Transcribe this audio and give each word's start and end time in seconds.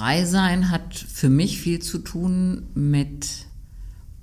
Frei 0.00 0.24
sein 0.24 0.70
hat 0.70 0.94
für 0.94 1.28
mich 1.28 1.60
viel 1.60 1.80
zu 1.80 1.98
tun 1.98 2.62
mit 2.72 3.44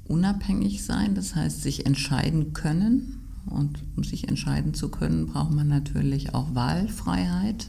unabhängig 0.08 0.84
sein, 0.84 1.14
das 1.14 1.36
heißt 1.36 1.62
sich 1.62 1.86
entscheiden 1.86 2.54
können. 2.54 3.19
Und 3.46 3.83
um 3.95 4.03
sich 4.03 4.27
entscheiden 4.27 4.74
zu 4.74 4.90
können, 4.90 5.27
braucht 5.27 5.51
man 5.51 5.67
natürlich 5.67 6.33
auch 6.33 6.55
Wahlfreiheit. 6.55 7.67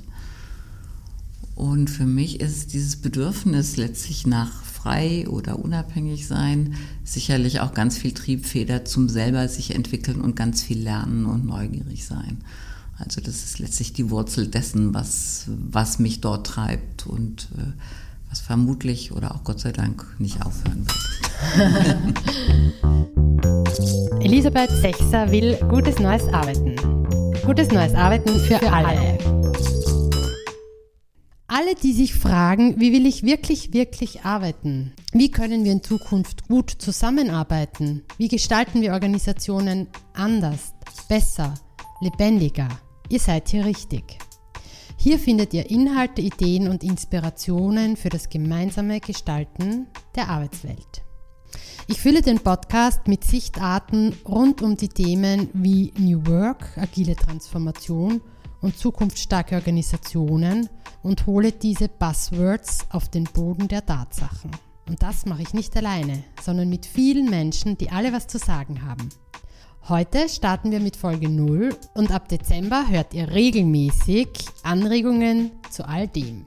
Und 1.54 1.90
für 1.90 2.06
mich 2.06 2.40
ist 2.40 2.72
dieses 2.72 2.96
Bedürfnis 2.96 3.76
letztlich 3.76 4.26
nach 4.26 4.62
frei 4.62 5.28
oder 5.28 5.58
unabhängig 5.58 6.26
sein 6.26 6.76
sicherlich 7.04 7.60
auch 7.60 7.74
ganz 7.74 7.98
viel 7.98 8.12
Triebfeder 8.12 8.86
zum 8.86 9.10
selber 9.10 9.46
sich 9.48 9.74
entwickeln 9.74 10.22
und 10.22 10.34
ganz 10.34 10.62
viel 10.62 10.78
lernen 10.78 11.26
und 11.26 11.44
neugierig 11.44 12.06
sein. 12.06 12.38
Also 12.98 13.20
das 13.20 13.44
ist 13.44 13.58
letztlich 13.60 13.92
die 13.92 14.10
Wurzel 14.10 14.48
dessen, 14.48 14.92
was, 14.92 15.44
was 15.46 15.98
mich 15.98 16.20
dort 16.20 16.46
treibt 16.46 17.06
und 17.06 17.48
äh, 17.56 17.72
was 18.28 18.40
vermutlich 18.40 19.12
oder 19.12 19.34
auch 19.34 19.44
Gott 19.44 19.60
sei 19.60 19.72
Dank 19.72 20.04
nicht 20.18 20.44
aufhören 20.44 20.86
wird. 20.86 20.98
Elisabeth 24.20 24.70
Sechser 24.70 25.30
will 25.30 25.56
gutes 25.68 25.98
neues 26.00 26.24
Arbeiten. 26.32 26.74
Gutes 27.46 27.70
neues 27.70 27.94
Arbeiten 27.94 28.28
für, 28.40 28.58
für 28.58 28.72
alle. 28.72 29.18
Alle, 31.46 31.74
die 31.76 31.92
sich 31.92 32.14
fragen, 32.14 32.78
wie 32.80 32.92
will 32.92 33.06
ich 33.06 33.22
wirklich, 33.22 33.72
wirklich 33.72 34.22
arbeiten? 34.22 34.92
Wie 35.12 35.30
können 35.30 35.64
wir 35.64 35.72
in 35.72 35.82
Zukunft 35.82 36.46
gut 36.48 36.70
zusammenarbeiten? 36.70 38.02
Wie 38.18 38.28
gestalten 38.28 38.82
wir 38.82 38.92
Organisationen 38.92 39.86
anders, 40.14 40.74
besser, 41.08 41.54
lebendiger? 42.00 42.68
Ihr 43.10 43.20
seid 43.20 43.48
hier 43.48 43.64
richtig. 43.64 44.18
Hier 44.96 45.18
findet 45.18 45.54
ihr 45.54 45.70
Inhalte, 45.70 46.20
Ideen 46.20 46.68
und 46.68 46.84
Inspirationen 46.84 47.96
für 47.96 48.10
das 48.10 48.28
gemeinsame 48.28 49.00
Gestalten 49.00 49.86
der 50.14 50.28
Arbeitswelt. 50.28 51.02
Ich 51.86 52.00
fülle 52.00 52.20
den 52.20 52.40
Podcast 52.40 53.08
mit 53.08 53.24
Sichtarten 53.24 54.14
rund 54.26 54.60
um 54.60 54.76
die 54.76 54.90
Themen 54.90 55.48
wie 55.54 55.94
New 55.96 56.26
Work, 56.26 56.76
agile 56.76 57.16
Transformation 57.16 58.20
und 58.60 58.76
zukunftsstarke 58.76 59.54
Organisationen 59.54 60.68
und 61.02 61.26
hole 61.26 61.52
diese 61.52 61.88
Buzzwords 61.88 62.80
auf 62.90 63.08
den 63.08 63.24
Boden 63.24 63.68
der 63.68 63.86
Tatsachen. 63.86 64.50
Und 64.86 65.02
das 65.02 65.24
mache 65.24 65.42
ich 65.42 65.54
nicht 65.54 65.74
alleine, 65.76 66.24
sondern 66.42 66.68
mit 66.68 66.84
vielen 66.84 67.30
Menschen, 67.30 67.78
die 67.78 67.90
alle 67.90 68.12
was 68.12 68.26
zu 68.26 68.38
sagen 68.38 68.84
haben. 68.84 69.08
Heute 69.88 70.28
starten 70.28 70.70
wir 70.70 70.80
mit 70.80 70.96
Folge 70.96 71.30
0 71.30 71.74
und 71.94 72.10
ab 72.10 72.28
Dezember 72.28 72.90
hört 72.90 73.14
ihr 73.14 73.30
regelmäßig 73.30 74.28
Anregungen 74.62 75.50
zu 75.70 75.88
all 75.88 76.06
dem. 76.06 76.44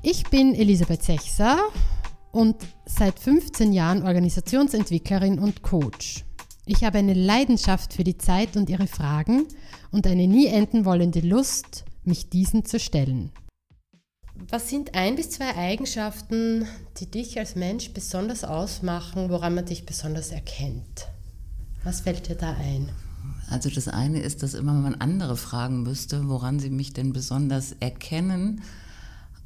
Ich 0.00 0.24
bin 0.30 0.54
Elisabeth 0.54 1.02
Sechser 1.02 1.58
und 2.32 2.56
seit 2.86 3.18
15 3.18 3.74
Jahren 3.74 4.02
Organisationsentwicklerin 4.02 5.38
und 5.38 5.60
Coach. 5.60 6.24
Ich 6.64 6.84
habe 6.84 6.96
eine 6.96 7.12
Leidenschaft 7.12 7.92
für 7.92 8.04
die 8.04 8.16
Zeit 8.16 8.56
und 8.56 8.70
ihre 8.70 8.86
Fragen 8.86 9.46
und 9.90 10.06
eine 10.06 10.26
nie 10.26 10.46
enden 10.46 10.86
wollende 10.86 11.20
Lust, 11.20 11.84
mich 12.04 12.30
diesen 12.30 12.64
zu 12.64 12.80
stellen. 12.80 13.30
Was 14.48 14.70
sind 14.70 14.94
ein 14.94 15.16
bis 15.16 15.28
zwei 15.28 15.54
Eigenschaften, 15.54 16.66
die 16.96 17.10
dich 17.10 17.38
als 17.38 17.56
Mensch 17.56 17.92
besonders 17.92 18.42
ausmachen, 18.42 19.28
woran 19.28 19.54
man 19.54 19.66
dich 19.66 19.84
besonders 19.84 20.30
erkennt? 20.30 21.10
Was 21.84 22.02
fällt 22.02 22.28
dir 22.28 22.34
da 22.34 22.52
ein? 22.52 22.88
Also 23.48 23.68
das 23.68 23.88
eine 23.88 24.20
ist, 24.20 24.42
dass 24.42 24.54
immer 24.54 24.74
man 24.74 24.94
andere 24.94 25.36
fragen 25.36 25.82
müsste, 25.82 26.28
woran 26.28 26.60
sie 26.60 26.70
mich 26.70 26.92
denn 26.92 27.12
besonders 27.12 27.72
erkennen. 27.80 28.62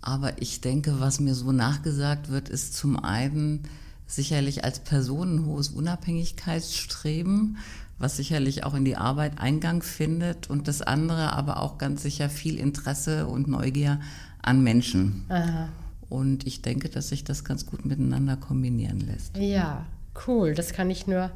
Aber 0.02 0.42
ich 0.42 0.60
denke, 0.60 1.00
was 1.00 1.20
mir 1.20 1.34
so 1.34 1.52
nachgesagt 1.52 2.28
wird, 2.28 2.48
ist 2.48 2.74
zum 2.74 3.02
einen 3.02 3.62
sicherlich 4.06 4.64
als 4.64 4.80
Person 4.80 5.36
ein 5.36 5.46
hohes 5.46 5.70
Unabhängigkeitsstreben, 5.70 7.56
was 7.98 8.16
sicherlich 8.18 8.64
auch 8.64 8.74
in 8.74 8.84
die 8.84 8.96
Arbeit 8.96 9.38
Eingang 9.38 9.82
findet 9.82 10.50
und 10.50 10.68
das 10.68 10.82
andere 10.82 11.32
aber 11.32 11.60
auch 11.60 11.78
ganz 11.78 12.02
sicher 12.02 12.28
viel 12.28 12.58
Interesse 12.58 13.26
und 13.26 13.48
Neugier 13.48 14.00
an 14.42 14.62
Menschen. 14.62 15.24
Aha. 15.30 15.68
Und 16.10 16.46
ich 16.46 16.60
denke, 16.60 16.90
dass 16.90 17.08
sich 17.08 17.24
das 17.24 17.44
ganz 17.44 17.64
gut 17.64 17.86
miteinander 17.86 18.36
kombinieren 18.36 19.00
lässt. 19.00 19.36
Ja, 19.38 19.86
cool. 20.26 20.54
Das 20.54 20.74
kann 20.74 20.90
ich 20.90 21.06
nur 21.06 21.30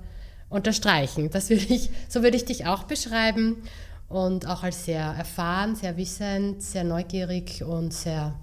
unterstreichen. 0.48 1.30
Das 1.30 1.50
würde 1.50 1.66
ich, 1.68 1.90
so 2.08 2.22
würde 2.22 2.36
ich 2.36 2.44
dich 2.44 2.66
auch 2.66 2.84
beschreiben 2.84 3.56
und 4.08 4.46
auch 4.46 4.62
als 4.62 4.84
sehr 4.84 5.02
erfahren, 5.02 5.76
sehr 5.76 5.96
wissend, 5.96 6.62
sehr 6.62 6.84
neugierig 6.84 7.62
und 7.62 7.92
sehr 7.92 8.34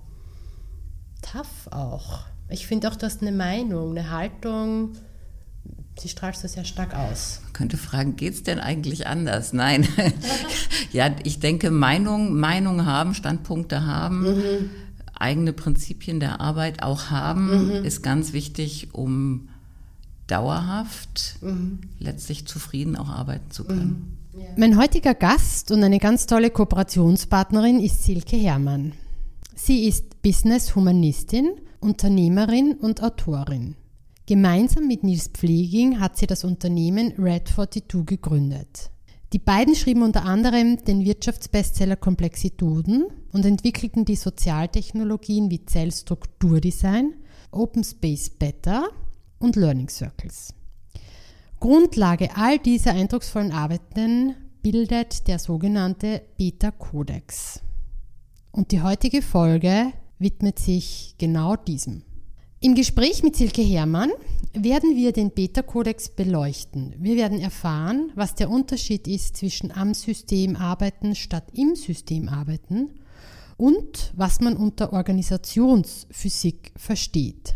tough 1.22 1.68
auch. 1.72 2.26
Ich 2.50 2.68
finde 2.68 2.90
auch, 2.90 2.96
du 2.96 3.06
hast 3.06 3.22
eine 3.22 3.32
Meinung, 3.32 3.92
eine 3.92 4.12
Haltung, 4.12 4.94
sie 5.98 6.10
strahlst 6.10 6.44
du 6.44 6.48
sehr 6.48 6.66
stark 6.66 6.94
aus. 6.94 7.42
Man 7.44 7.54
könnte 7.54 7.78
fragen, 7.78 8.16
geht 8.16 8.34
es 8.34 8.44
denn 8.44 8.60
eigentlich 8.60 9.08
anders? 9.08 9.54
Nein. 9.54 9.88
ja, 10.92 11.10
ich 11.24 11.40
denke, 11.40 11.72
Meinung, 11.72 12.36
Meinung 12.40 12.86
haben, 12.86 13.16
Standpunkte 13.16 13.86
haben, 13.86 14.22
mhm. 14.22 14.70
eigene 15.16 15.54
Prinzipien 15.54 16.20
der 16.20 16.40
Arbeit 16.40 16.84
auch 16.84 17.10
haben, 17.10 17.80
mhm. 17.80 17.86
ist 17.86 18.04
ganz 18.04 18.34
wichtig, 18.34 18.94
um 18.94 19.50
dauerhaft 20.28 21.38
mhm. 21.42 21.82
letztlich 22.00 22.48
zufrieden 22.48 22.96
auch 22.96 23.10
arbeiten 23.10 23.52
zu 23.52 23.66
können. 23.66 24.18
Mhm. 24.34 24.42
Ja. 24.42 24.48
Mein 24.58 24.78
heutiger 24.78 25.14
Gast 25.14 25.72
und 25.72 25.84
eine 25.84 26.00
ganz 26.00 26.26
tolle 26.26 26.50
Kooperationspartnerin 26.50 27.80
ist 27.80 28.04
Silke 28.04 28.36
Herrmann. 28.36 28.94
Sie 29.56 29.88
ist 29.88 30.22
Business-Humanistin, 30.22 31.52
Unternehmerin 31.80 32.74
und 32.74 33.02
Autorin. 33.02 33.76
Gemeinsam 34.26 34.88
mit 34.88 35.04
Nils 35.04 35.30
Pfleging 35.30 36.00
hat 36.00 36.18
sie 36.18 36.28
das 36.28 36.44
Unternehmen 36.44 37.14
Red 37.18 37.48
42 37.48 38.06
gegründet. 38.06 38.90
Die 39.34 39.40
beiden 39.40 39.76
schrieben 39.76 40.04
unter 40.04 40.26
anderem 40.26 40.84
den 40.84 41.06
Wirtschaftsbestseller 41.06 41.96
Komplexitoden 41.96 43.06
und 43.32 43.46
entwickelten 43.46 44.04
die 44.04 44.16
Sozialtechnologien 44.16 45.50
wie 45.52 45.66
Zellstrukturdesign, 45.66 47.14
Open 47.52 47.84
Space 47.84 48.30
Better 48.30 48.90
und 49.40 49.56
Learning 49.56 49.90
Circles. 49.90 50.54
Grundlage 51.60 52.36
all 52.36 52.60
dieser 52.60 52.92
eindrucksvollen 52.92 53.52
Arbeiten 53.52 54.36
bildet 54.62 55.28
der 55.28 55.40
sogenannte 55.40 56.22
Beta-Kodex. 56.38 57.62
Und 58.52 58.72
die 58.72 58.82
heutige 58.82 59.22
Folge 59.22 59.92
widmet 60.20 60.60
sich 60.60 61.16
genau 61.18 61.56
diesem. 61.56 62.04
Im 62.62 62.74
Gespräch 62.74 63.22
mit 63.22 63.36
Silke 63.36 63.62
Herrmann 63.62 64.12
werden 64.54 64.96
wir 64.96 65.12
den 65.12 65.32
Beta-Kodex 65.32 66.10
beleuchten. 66.10 66.96
Wir 66.98 67.16
werden 67.16 67.40
erfahren, 67.40 68.12
was 68.16 68.34
der 68.36 68.50
Unterschied 68.50 69.08
ist 69.08 69.38
zwischen 69.38 69.72
am 69.72 69.94
System 69.94 70.56
arbeiten 70.56 71.16
statt 71.16 71.46
im 71.54 71.76
System 71.76 72.30
arbeiten 72.30 72.92
und 73.58 74.14
was 74.16 74.40
man 74.40 74.58
unter 74.58 74.94
Organisationsphysik 74.94 76.72
versteht. 76.76 77.56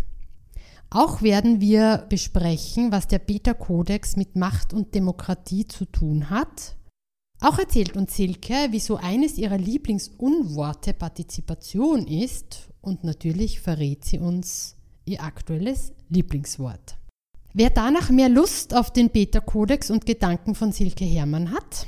Auch 0.91 1.21
werden 1.21 1.61
wir 1.61 2.05
besprechen, 2.09 2.91
was 2.91 3.07
der 3.07 3.19
Beta-Kodex 3.19 4.15
mit 4.15 4.35
Macht 4.35 4.73
und 4.73 4.95
Demokratie 4.95 5.67
zu 5.67 5.85
tun 5.85 6.31
hat. 6.31 6.75
Auch 7.41 7.59
erzählt 7.59 7.95
uns 7.95 8.15
Silke, 8.15 8.67
wieso 8.71 8.97
eines 8.97 9.37
ihrer 9.37 9.57
Lieblingsunworte 9.57 10.93
Partizipation 10.93 12.07
ist 12.07 12.69
und 12.81 13.03
natürlich 13.03 13.61
verrät 13.61 14.03
sie 14.03 14.19
uns 14.19 14.75
ihr 15.05 15.23
aktuelles 15.23 15.93
Lieblingswort. 16.09 16.97
Wer 17.53 17.69
danach 17.69 18.09
mehr 18.09 18.29
Lust 18.29 18.75
auf 18.75 18.91
den 18.91 19.09
Beta-Kodex 19.09 19.89
und 19.89 20.05
Gedanken 20.05 20.55
von 20.55 20.71
Silke 20.71 21.05
Herrmann 21.05 21.51
hat, 21.51 21.87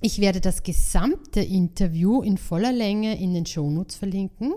ich 0.00 0.20
werde 0.20 0.40
das 0.40 0.62
gesamte 0.62 1.40
Interview 1.40 2.22
in 2.22 2.36
voller 2.36 2.72
Länge 2.72 3.18
in 3.18 3.34
den 3.34 3.46
Shownotes 3.46 3.96
verlinken. 3.96 4.54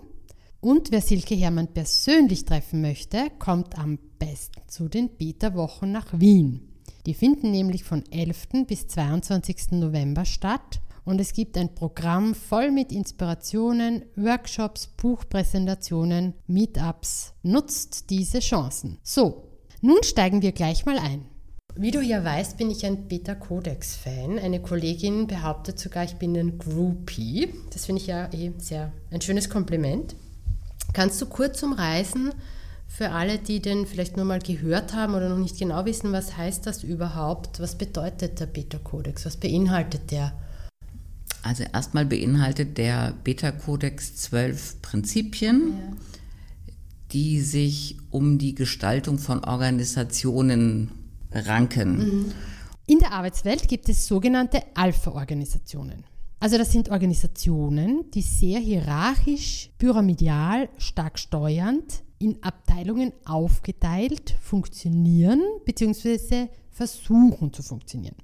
Und 0.62 0.92
wer 0.92 1.02
Silke 1.02 1.36
Hermann 1.36 1.74
persönlich 1.74 2.46
treffen 2.46 2.82
möchte, 2.82 3.30
kommt 3.38 3.78
am 3.78 4.00
besten 4.20 4.62
zu 4.68 4.90
den 4.90 5.10
Beta-Wochen 5.10 5.92
nach 5.92 6.20
Wien. 6.20 6.76
Die 7.06 7.14
finden 7.14 7.52
nämlich 7.52 7.84
von 7.84 8.04
11. 8.10 8.66
bis 8.68 8.88
22. 8.88 9.72
November 9.74 10.26
statt 10.26 10.82
und 11.06 11.22
es 11.22 11.34
gibt 11.34 11.56
ein 11.58 11.76
Programm 11.76 12.34
voll 12.34 12.72
mit 12.72 12.92
Inspirationen, 12.92 14.06
Workshops, 14.16 14.88
Buchpräsentationen, 14.98 16.34
Meetups. 16.48 17.34
Nutzt 17.44 18.10
diese 18.10 18.40
Chancen. 18.40 18.98
So, 19.04 19.44
nun 19.82 20.02
steigen 20.02 20.42
wir 20.42 20.52
gleich 20.52 20.86
mal 20.86 20.98
ein. 20.98 21.26
Wie 21.78 21.92
du 21.92 22.02
ja 22.02 22.24
weißt, 22.24 22.58
bin 22.58 22.72
ich 22.72 22.86
ein 22.86 23.08
Beta-Codex-Fan. 23.08 24.40
Eine 24.40 24.62
Kollegin 24.62 25.28
behauptet 25.28 25.78
sogar, 25.78 26.06
ich 26.06 26.16
bin 26.16 26.36
ein 26.36 26.58
Groupie. 26.58 27.50
Das 27.72 27.86
finde 27.86 28.02
ich 28.02 28.08
ja 28.08 28.32
eh 28.34 28.54
sehr 28.58 28.92
ein 29.12 29.22
schönes 29.22 29.50
Kompliment. 29.50 30.16
Kannst 30.96 31.22
du 31.22 31.26
kurz 31.26 31.62
umreißen 31.62 32.32
für 32.88 33.12
alle, 33.12 33.38
die 33.38 33.60
den 33.60 33.86
vielleicht 33.86 34.16
nur 34.16 34.26
mal 34.26 34.40
gehört 34.40 34.94
haben 34.94 35.14
oder 35.14 35.28
noch 35.28 35.38
nicht 35.38 35.60
genau 35.60 35.84
wissen, 35.84 36.14
was 36.14 36.38
heißt 36.38 36.66
das 36.66 36.86
überhaupt? 36.86 37.60
Was 37.60 37.78
bedeutet 37.78 38.40
der 38.40 38.46
Beta-Kodex? 38.46 39.26
Was 39.26 39.36
beinhaltet 39.36 40.12
der? 40.12 40.32
Also 41.44 41.66
erstmal 41.74 42.06
beinhaltet 42.06 42.78
der 42.78 43.14
Beta-Kodex 43.26 44.16
zwölf 44.16 44.82
Prinzipien, 44.82 45.74
ja. 45.74 45.98
die 47.12 47.42
sich 47.42 47.98
um 48.10 48.38
die 48.38 48.56
Gestaltung 48.56 49.20
von 49.20 49.44
Organisationen 49.44 50.92
ranken. 51.34 51.98
Mhm. 51.98 52.34
In 52.88 53.00
der 53.00 53.12
Arbeitswelt 53.12 53.68
gibt 53.68 53.90
es 53.90 54.08
sogenannte 54.08 54.64
Alpha-Organisationen. 54.76 56.06
Also 56.46 56.60
das 56.60 56.72
sind 56.72 56.92
Organisationen, 56.92 58.12
die 58.12 58.22
sehr 58.22 58.60
hierarchisch, 58.60 59.72
pyramidal, 59.80 60.70
stark 60.78 61.18
steuernd, 61.18 62.04
in 62.20 62.38
Abteilungen 62.44 63.14
aufgeteilt 63.26 64.36
funktionieren 64.42 65.42
bzw. 65.66 66.50
versuchen 66.70 67.52
zu 67.52 67.64
funktionieren. 67.64 68.18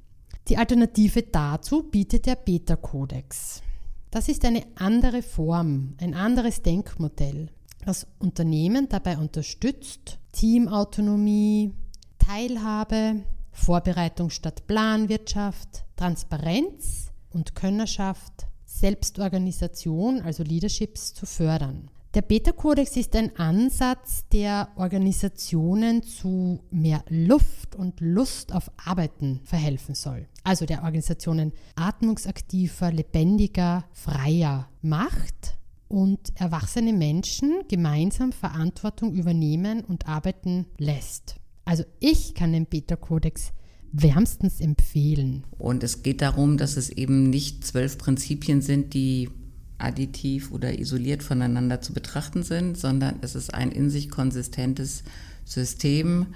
Die 0.48 0.56
Alternative 0.56 1.24
dazu 1.24 1.82
bietet 1.82 2.28
der 2.28 2.36
Beta-Kodex. 2.36 3.64
Das 4.12 4.30
ist 4.30 4.46
eine 4.46 4.66
andere 4.76 5.24
Form, 5.24 5.96
ein 6.00 6.14
anderes 6.14 6.62
Denkmodell, 6.62 7.50
das 7.84 8.06
Unternehmen 8.20 8.88
dabei 8.88 9.18
unterstützt, 9.18 10.20
Teamautonomie, 10.32 11.74
Teilhabe, 12.20 13.24
Vorbereitung 13.52 14.30
statt 14.30 14.68
Planwirtschaft, 14.68 15.86
Transparenz 15.96 17.11
und 17.34 17.56
Könnerschaft, 17.56 18.48
Selbstorganisation, 18.66 20.22
also 20.22 20.44
Leaderships, 20.44 21.14
zu 21.14 21.26
fördern. 21.26 21.90
Der 22.14 22.22
Beta-Kodex 22.22 22.98
ist 22.98 23.16
ein 23.16 23.34
Ansatz, 23.38 24.26
der 24.34 24.68
Organisationen 24.76 26.04
zu 26.04 26.60
mehr 26.70 27.06
Luft 27.08 27.74
und 27.74 28.02
Lust 28.02 28.54
auf 28.54 28.70
Arbeiten 28.84 29.40
verhelfen 29.46 29.96
soll. 29.96 30.28
Also 30.44 30.66
der 30.66 30.84
Organisationen 30.84 31.54
atmungsaktiver, 31.76 32.92
lebendiger, 32.92 33.86
freier 33.94 34.68
macht 34.82 35.58
und 35.88 36.34
erwachsene 36.36 36.92
Menschen 36.92 37.62
gemeinsam 37.70 38.34
Verantwortung 38.34 39.14
übernehmen 39.14 39.86
und 39.86 40.06
arbeiten 40.06 40.66
lässt. 40.78 41.36
Also 41.64 41.86
ich 42.02 42.34
kann 42.34 42.52
den 42.52 42.66
Beta-Kodex 42.66 43.54
wärmstens 43.94 44.60
empfehlen. 44.60 45.44
Und 45.58 45.84
es 45.84 46.04
geht 46.04 46.22
darum, 46.22 46.58
dass 46.58 46.78
es 46.78 46.90
eben 46.90 47.30
nicht 47.30 47.66
zwölf 47.66 47.98
Prinzipien 47.98 48.62
sind, 48.62 48.94
die 48.94 49.30
additiv 49.78 50.52
oder 50.52 50.80
isoliert 50.80 51.24
voneinander 51.24 51.82
zu 51.82 51.94
betrachten 51.94 52.44
sind, 52.44 52.78
sondern 52.78 53.16
es 53.22 53.36
ist 53.36 53.54
ein 53.54 53.72
in 53.72 53.90
sich 53.90 54.10
konsistentes 54.10 55.04
System 55.44 56.28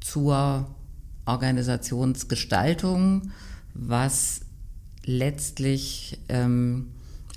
zur 0.00 0.66
Organisationsgestaltung, 1.24 3.30
was 3.74 4.40
letztlich 5.04 6.18
ähm, 6.28 6.88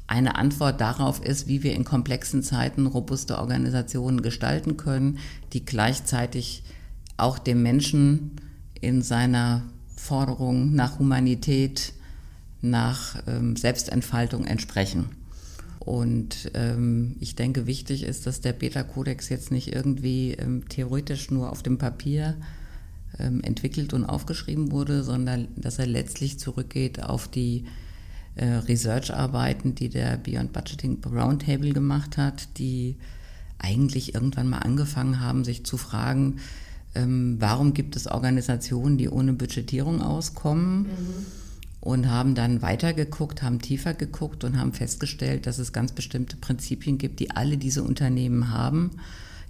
eine 0.07 0.35
Antwort 0.35 0.81
darauf 0.81 1.23
ist, 1.23 1.47
wie 1.47 1.63
wir 1.63 1.73
in 1.73 1.85
komplexen 1.85 2.43
Zeiten 2.43 2.87
robuste 2.87 3.37
Organisationen 3.37 4.21
gestalten 4.21 4.77
können, 4.77 5.19
die 5.53 5.63
gleichzeitig 5.63 6.63
auch 7.17 7.39
dem 7.39 7.61
Menschen 7.61 8.31
in 8.83 9.01
seiner 9.01 9.63
Forderung 9.95 10.75
nach 10.75 10.99
Humanität, 10.99 11.93
nach 12.61 13.21
ähm, 13.27 13.55
Selbstentfaltung 13.55 14.45
entsprechen. 14.45 15.09
Und 15.79 16.51
ähm, 16.53 17.15
ich 17.19 17.35
denke, 17.35 17.67
wichtig 17.67 18.03
ist, 18.03 18.25
dass 18.25 18.41
der 18.41 18.53
Beta-Kodex 18.53 19.29
jetzt 19.29 19.51
nicht 19.51 19.73
irgendwie 19.73 20.31
ähm, 20.31 20.67
theoretisch 20.69 21.29
nur 21.31 21.51
auf 21.51 21.63
dem 21.63 21.77
Papier 21.77 22.35
ähm, 23.19 23.41
entwickelt 23.41 23.93
und 23.93 24.05
aufgeschrieben 24.05 24.71
wurde, 24.71 25.03
sondern 25.03 25.47
dass 25.55 25.79
er 25.79 25.87
letztlich 25.87 26.39
zurückgeht 26.39 27.03
auf 27.03 27.27
die 27.27 27.65
äh, 28.35 28.45
Research-Arbeiten, 28.45 29.75
die 29.75 29.89
der 29.89 30.17
Beyond 30.17 30.53
Budgeting 30.53 31.01
Roundtable 31.05 31.73
gemacht 31.73 32.17
hat, 32.17 32.57
die 32.57 32.95
eigentlich 33.59 34.13
irgendwann 34.13 34.49
mal 34.49 34.59
angefangen 34.59 35.19
haben, 35.19 35.43
sich 35.43 35.65
zu 35.65 35.77
fragen, 35.77 36.39
ähm, 36.95 37.37
warum 37.39 37.73
gibt 37.73 37.95
es 37.95 38.07
Organisationen, 38.07 38.97
die 38.97 39.09
ohne 39.09 39.33
Budgetierung 39.33 40.01
auskommen? 40.01 40.83
Mhm 40.83 41.43
und 41.83 42.09
haben 42.09 42.33
dann 42.33 42.61
weitergeguckt, 42.61 43.43
haben 43.43 43.59
tiefer 43.59 43.93
geguckt 43.93 44.45
und 44.45 44.57
haben 44.57 44.71
festgestellt, 44.71 45.45
dass 45.45 45.59
es 45.59 45.73
ganz 45.73 45.91
bestimmte 45.91 46.37
Prinzipien 46.37 46.97
gibt, 46.97 47.19
die 47.19 47.31
alle 47.31 47.57
diese 47.57 47.83
Unternehmen 47.83 48.51
haben, 48.51 48.91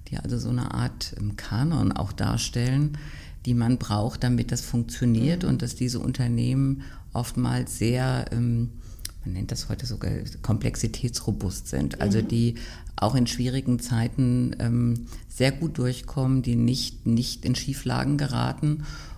die 0.08 0.18
also 0.18 0.40
so 0.40 0.50
eine 0.50 0.74
Art 0.74 1.14
ähm, 1.20 1.38
Kanon 1.38 1.92
auch 1.92 2.12
darstellen, 2.12 2.98
die 3.46 3.54
man 3.54 3.78
braucht, 3.78 4.24
damit 4.24 4.52
das 4.52 4.62
funktioniert 4.62 5.44
mhm. 5.44 5.50
und 5.50 5.62
dass 5.62 5.76
diese 5.76 6.00
Unternehmen 6.00 6.82
oftmals 7.14 7.78
sehr 7.78 8.26
ähm, 8.32 8.72
man 9.26 9.34
nennt 9.34 9.52
das 9.52 9.70
heute 9.70 9.86
sogar 9.86 10.12
komplexitätsrobust 10.42 11.68
sind, 11.68 12.02
also 12.02 12.20
mhm. 12.20 12.28
die 12.28 12.56
auch 12.96 13.16
in 13.16 13.28
schwierigen 13.28 13.80
Zeiten 13.80 14.56
ähm, 14.60 15.08
sehr 15.28 15.52
gut 15.52 15.78
durchkommen, 15.78 16.42
die 16.42 16.56
nicht, 16.56 17.06
nicht 17.06 17.46
in 17.46 17.56
Schieflagen 17.56 18.18
geraten 18.18 18.70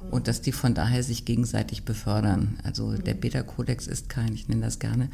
mhm. 0.03 0.09
und 0.11 0.27
dass 0.27 0.41
die 0.41 0.51
von 0.51 0.73
daher 0.73 1.03
sich 1.03 1.25
gegenseitig 1.25 1.83
befördern. 1.83 2.57
Also 2.63 2.87
mhm. 2.87 3.03
der 3.03 3.15
Beta-Kodex 3.15 3.87
ist 3.87 4.09
kein, 4.09 4.33
ich 4.33 4.47
nenne 4.47 4.61
das 4.61 4.79
gerne, 4.79 5.09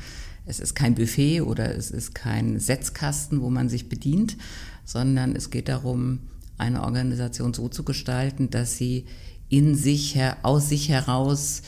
es 0.46 0.60
ist 0.60 0.76
kein 0.76 0.96
Buffet 0.96 1.42
oder 1.42 1.76
es 1.76 1.92
ist 1.92 2.16
kein 2.16 2.60
Setzkasten, 2.60 3.42
wo 3.42 3.50
man 3.50 3.70
sich 3.70 3.90
bedient, 3.90 4.38
sondern 4.86 5.36
es 5.36 5.50
geht 5.50 5.70
darum, 5.70 6.20
eine 6.58 6.84
Organisation 6.84 7.54
so 7.54 7.70
zu 7.70 7.84
gestalten, 7.84 8.50
dass 8.50 8.78
sie 8.78 9.06
in 9.50 9.76
sich, 9.76 10.18
aus 10.44 10.70
sich 10.70 10.90
heraus 10.90 11.62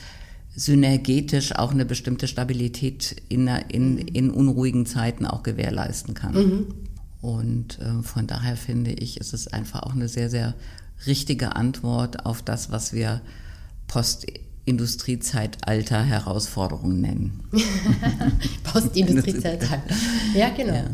synergetisch 0.56 1.56
auch 1.56 1.72
eine 1.72 1.86
bestimmte 1.86 2.28
Stabilität 2.28 3.16
in, 3.30 3.48
in, 3.48 3.98
in 3.98 4.30
unruhigen 4.30 4.86
Zeiten 4.86 5.26
auch 5.26 5.42
gewährleisten 5.44 6.14
kann. 6.14 6.34
Mhm. 6.34 6.68
Und 7.22 7.80
äh, 7.80 8.04
von 8.04 8.28
daher 8.28 8.58
finde 8.58 8.92
ich, 8.92 9.20
ist 9.20 9.34
es 9.34 9.48
einfach 9.48 9.82
auch 9.84 9.94
eine 9.94 10.08
sehr, 10.08 10.30
sehr 10.30 10.54
richtige 11.08 11.56
Antwort 11.56 12.26
auf 12.26 12.42
das, 12.42 12.72
was 12.72 12.94
wir 12.94 13.22
Postindustriezeitalter 13.88 16.04
Herausforderungen 16.04 17.02
nennen. 17.02 17.44
Postindustriezeitalter. 18.64 19.84
ja, 20.36 20.50
genau. 20.50 20.74
Ja. 20.74 20.86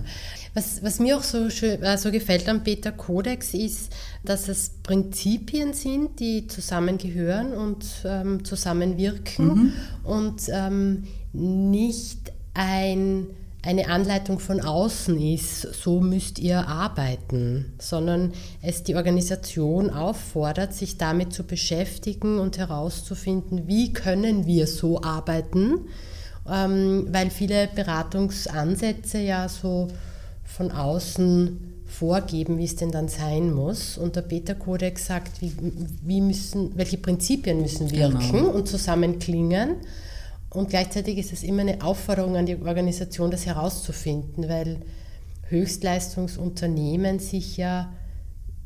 Was, 0.54 0.84
was 0.84 1.00
mir 1.00 1.18
auch 1.18 1.24
so, 1.24 1.50
schön, 1.50 1.82
äh, 1.84 1.98
so 1.98 2.12
gefällt 2.12 2.50
am 2.50 2.64
Beta 2.64 2.92
Kodex 2.92 3.54
ist, 3.54 3.94
dass 4.24 4.48
es 4.48 4.72
Prinzipien 4.84 5.74
sind, 5.74 6.20
die 6.20 6.48
zusammengehören 6.48 7.54
und 7.54 7.86
ähm, 8.04 8.44
zusammenwirken 8.44 9.48
mhm. 9.48 9.74
und 10.04 10.42
ähm, 10.52 11.04
nicht 11.34 12.32
ein, 12.54 13.28
eine 13.64 13.90
Anleitung 13.90 14.40
von 14.40 14.62
außen 14.62 15.22
ist, 15.22 15.62
so 15.62 16.00
müsst 16.00 16.40
ihr 16.40 16.68
arbeiten, 16.68 17.74
sondern 17.78 18.34
es 18.62 18.84
die 18.84 18.96
Organisation 18.96 19.90
auffordert, 19.90 20.74
sich 20.74 20.98
damit 20.98 21.34
zu 21.34 21.44
beschäftigen 21.44 22.40
und 22.40 22.58
herauszufinden, 22.58 23.68
wie 23.68 23.94
können 23.94 24.48
wir 24.48 24.66
so 24.66 25.02
arbeiten, 25.02 25.88
ähm, 26.50 27.08
weil 27.12 27.30
viele 27.30 27.68
Beratungsansätze 27.76 29.20
ja 29.20 29.48
so 29.48 29.90
von 30.60 30.72
außen 30.72 31.58
vorgeben, 31.86 32.58
wie 32.58 32.66
es 32.66 32.76
denn 32.76 32.92
dann 32.92 33.08
sein 33.08 33.54
muss. 33.54 33.98
Und 33.98 34.18
der 34.18 34.24
Beta-Kodex 34.24 35.06
sagt, 35.06 35.42
wie, 35.42 35.54
wie 36.04 36.20
müssen, 36.20 36.72
welche 36.76 36.98
Prinzipien 36.98 37.62
müssen 37.62 37.90
wirken 37.92 38.20
genau. 38.30 38.50
und 38.50 38.68
zusammenklingen. 38.68 39.76
Und 40.50 40.70
gleichzeitig 40.70 41.18
ist 41.18 41.32
es 41.32 41.44
immer 41.44 41.62
eine 41.62 41.82
Aufforderung 41.82 42.36
an 42.36 42.46
die 42.46 42.62
Organisation, 42.62 43.32
das 43.32 43.46
herauszufinden, 43.46 44.50
weil 44.50 44.82
Höchstleistungsunternehmen 45.48 47.20
sich 47.20 47.56
ja 47.56 47.94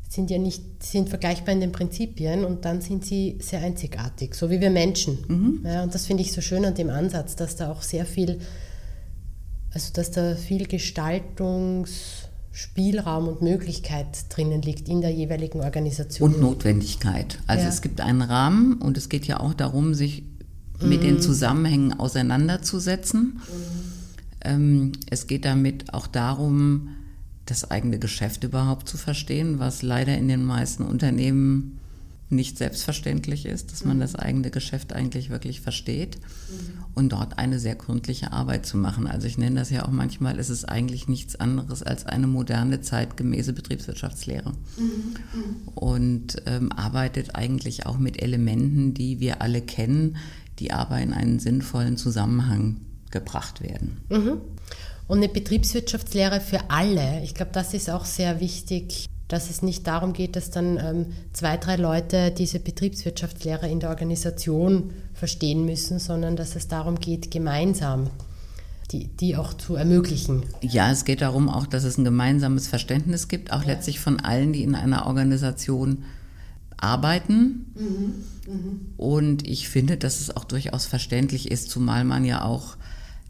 sind 0.08 0.30
ja 0.30 0.38
nicht 0.38 0.82
sind 0.82 1.08
vergleichbar 1.08 1.54
in 1.54 1.60
den 1.60 1.72
Prinzipien 1.72 2.44
und 2.44 2.64
dann 2.64 2.80
sind 2.80 3.04
sie 3.04 3.38
sehr 3.40 3.60
einzigartig, 3.60 4.34
so 4.34 4.50
wie 4.50 4.60
wir 4.60 4.70
Menschen. 4.70 5.18
Mhm. 5.28 5.60
Ja, 5.64 5.82
und 5.84 5.94
das 5.94 6.06
finde 6.06 6.22
ich 6.22 6.32
so 6.32 6.40
schön 6.40 6.64
an 6.64 6.74
dem 6.74 6.90
Ansatz, 6.90 7.36
dass 7.36 7.56
da 7.56 7.70
auch 7.70 7.82
sehr 7.82 8.04
viel 8.04 8.40
also 9.74 9.92
dass 9.92 10.12
da 10.12 10.36
viel 10.36 10.66
Gestaltungsspielraum 10.66 13.28
und 13.28 13.42
Möglichkeit 13.42 14.06
drinnen 14.30 14.62
liegt 14.62 14.88
in 14.88 15.00
der 15.00 15.10
jeweiligen 15.10 15.60
Organisation. 15.60 16.32
Und 16.32 16.40
Notwendigkeit. 16.40 17.40
Also 17.48 17.64
ja. 17.64 17.68
es 17.68 17.82
gibt 17.82 18.00
einen 18.00 18.22
Rahmen 18.22 18.74
und 18.74 18.96
es 18.96 19.08
geht 19.08 19.26
ja 19.26 19.40
auch 19.40 19.52
darum, 19.52 19.94
sich 19.94 20.22
mit 20.80 21.00
mhm. 21.00 21.06
den 21.06 21.20
Zusammenhängen 21.20 21.98
auseinanderzusetzen. 21.98 23.40
Mhm. 24.46 24.92
Es 25.08 25.26
geht 25.26 25.46
damit 25.46 25.94
auch 25.94 26.06
darum, 26.06 26.90
das 27.46 27.70
eigene 27.70 27.98
Geschäft 27.98 28.44
überhaupt 28.44 28.86
zu 28.88 28.98
verstehen, 28.98 29.58
was 29.58 29.82
leider 29.82 30.16
in 30.16 30.28
den 30.28 30.44
meisten 30.44 30.84
Unternehmen 30.84 31.80
nicht 32.30 32.58
selbstverständlich 32.58 33.46
ist, 33.46 33.70
dass 33.72 33.84
man 33.84 33.98
mhm. 33.98 34.00
das 34.00 34.14
eigene 34.14 34.50
Geschäft 34.50 34.92
eigentlich 34.92 35.30
wirklich 35.30 35.60
versteht 35.60 36.18
mhm. 36.18 36.84
und 36.94 37.12
dort 37.12 37.38
eine 37.38 37.58
sehr 37.58 37.74
gründliche 37.74 38.32
Arbeit 38.32 38.66
zu 38.66 38.76
machen. 38.76 39.06
Also 39.06 39.26
ich 39.26 39.38
nenne 39.38 39.56
das 39.56 39.70
ja 39.70 39.84
auch 39.84 39.90
manchmal, 39.90 40.38
ist 40.38 40.48
es 40.48 40.64
eigentlich 40.64 41.06
nichts 41.06 41.36
anderes 41.36 41.82
als 41.82 42.06
eine 42.06 42.26
moderne, 42.26 42.80
zeitgemäße 42.80 43.52
Betriebswirtschaftslehre 43.52 44.52
mhm. 44.76 45.68
und 45.74 46.42
ähm, 46.46 46.72
arbeitet 46.72 47.34
eigentlich 47.34 47.86
auch 47.86 47.98
mit 47.98 48.20
Elementen, 48.22 48.94
die 48.94 49.20
wir 49.20 49.42
alle 49.42 49.60
kennen, 49.60 50.16
die 50.58 50.72
aber 50.72 51.00
in 51.00 51.12
einen 51.12 51.38
sinnvollen 51.38 51.96
Zusammenhang 51.96 52.80
gebracht 53.10 53.62
werden. 53.62 53.98
Mhm. 54.08 54.40
Und 55.06 55.18
eine 55.18 55.28
Betriebswirtschaftslehre 55.28 56.40
für 56.40 56.70
alle, 56.70 57.22
ich 57.22 57.34
glaube, 57.34 57.52
das 57.52 57.74
ist 57.74 57.90
auch 57.90 58.06
sehr 58.06 58.40
wichtig 58.40 59.08
dass 59.34 59.50
es 59.50 59.62
nicht 59.62 59.86
darum 59.88 60.12
geht, 60.12 60.36
dass 60.36 60.50
dann 60.50 60.78
ähm, 60.78 61.06
zwei, 61.32 61.56
drei 61.56 61.74
Leute 61.74 62.30
diese 62.30 62.60
Betriebswirtschaftslehre 62.60 63.68
in 63.68 63.80
der 63.80 63.90
Organisation 63.90 64.92
verstehen 65.12 65.64
müssen, 65.64 65.98
sondern 65.98 66.36
dass 66.36 66.54
es 66.54 66.68
darum 66.68 67.00
geht, 67.00 67.32
gemeinsam 67.32 68.10
die, 68.92 69.08
die 69.08 69.36
auch 69.36 69.52
zu 69.54 69.74
ermöglichen. 69.74 70.44
Ja, 70.60 70.92
es 70.92 71.04
geht 71.04 71.20
darum 71.20 71.48
auch, 71.48 71.66
dass 71.66 71.82
es 71.82 71.98
ein 71.98 72.04
gemeinsames 72.04 72.68
Verständnis 72.68 73.26
gibt, 73.26 73.52
auch 73.52 73.62
ja. 73.62 73.72
letztlich 73.72 73.98
von 73.98 74.20
allen, 74.20 74.52
die 74.52 74.62
in 74.62 74.76
einer 74.76 75.06
Organisation 75.06 76.04
arbeiten. 76.76 77.72
Mhm, 77.74 78.14
mh. 78.46 78.54
Und 78.98 79.48
ich 79.48 79.68
finde, 79.68 79.96
dass 79.96 80.20
es 80.20 80.36
auch 80.36 80.44
durchaus 80.44 80.86
verständlich 80.86 81.50
ist, 81.50 81.70
zumal 81.70 82.04
man 82.04 82.24
ja 82.24 82.44
auch 82.44 82.76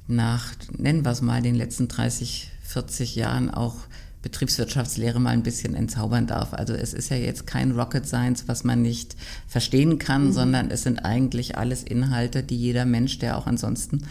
nach, 0.07 0.53
nennen 0.77 1.03
wir 1.03 1.13
es 1.13 1.23
mal, 1.23 1.41
den 1.41 1.55
letzten 1.55 1.89
30, 1.89 2.51
40 2.63 3.15
Jahren 3.15 3.51
auch 3.51 3.77
Betriebswirtschaftslehre 4.25 5.21
mal 5.21 5.31
ein 5.31 5.43
bisschen 5.43 5.75
entzaubern 5.75 6.27
darf. 6.27 6.55
Also 6.55 6.73
es 6.73 6.95
ist 6.95 7.11
ja 7.11 7.17
jetzt 7.17 7.47
kein 7.47 7.73
Rocket 7.73 8.07
Science, 8.07 8.49
was 8.49 8.65
man 8.65 8.81
nicht 8.81 9.17
verstehen 9.47 9.99
kann, 9.99 10.29
mhm. 10.29 10.33
sondern 10.33 10.71
es 10.71 10.83
sind 10.83 11.05
eigentlich 11.05 11.59
alles 11.59 11.83
Inhalte, 11.83 12.43
die 12.43 12.57
jeder 12.57 12.87
Mensch, 12.87 13.19
der 13.19 13.37
auch 13.37 13.47
ansonsten 13.47 14.07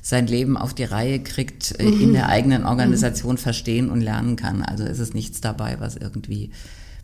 sein 0.00 0.26
Leben 0.26 0.56
auf 0.56 0.72
die 0.72 0.84
Reihe 0.84 1.22
kriegt, 1.22 1.78
äh, 1.78 1.84
mhm. 1.84 2.00
in 2.00 2.12
der 2.14 2.30
eigenen 2.30 2.64
Organisation 2.64 3.34
mhm. 3.34 3.38
verstehen 3.38 3.90
und 3.90 4.00
lernen 4.00 4.36
kann. 4.36 4.62
Also 4.62 4.84
es 4.84 4.98
ist 4.98 5.14
nichts 5.14 5.42
dabei, 5.42 5.78
was 5.80 5.96
irgendwie 5.96 6.50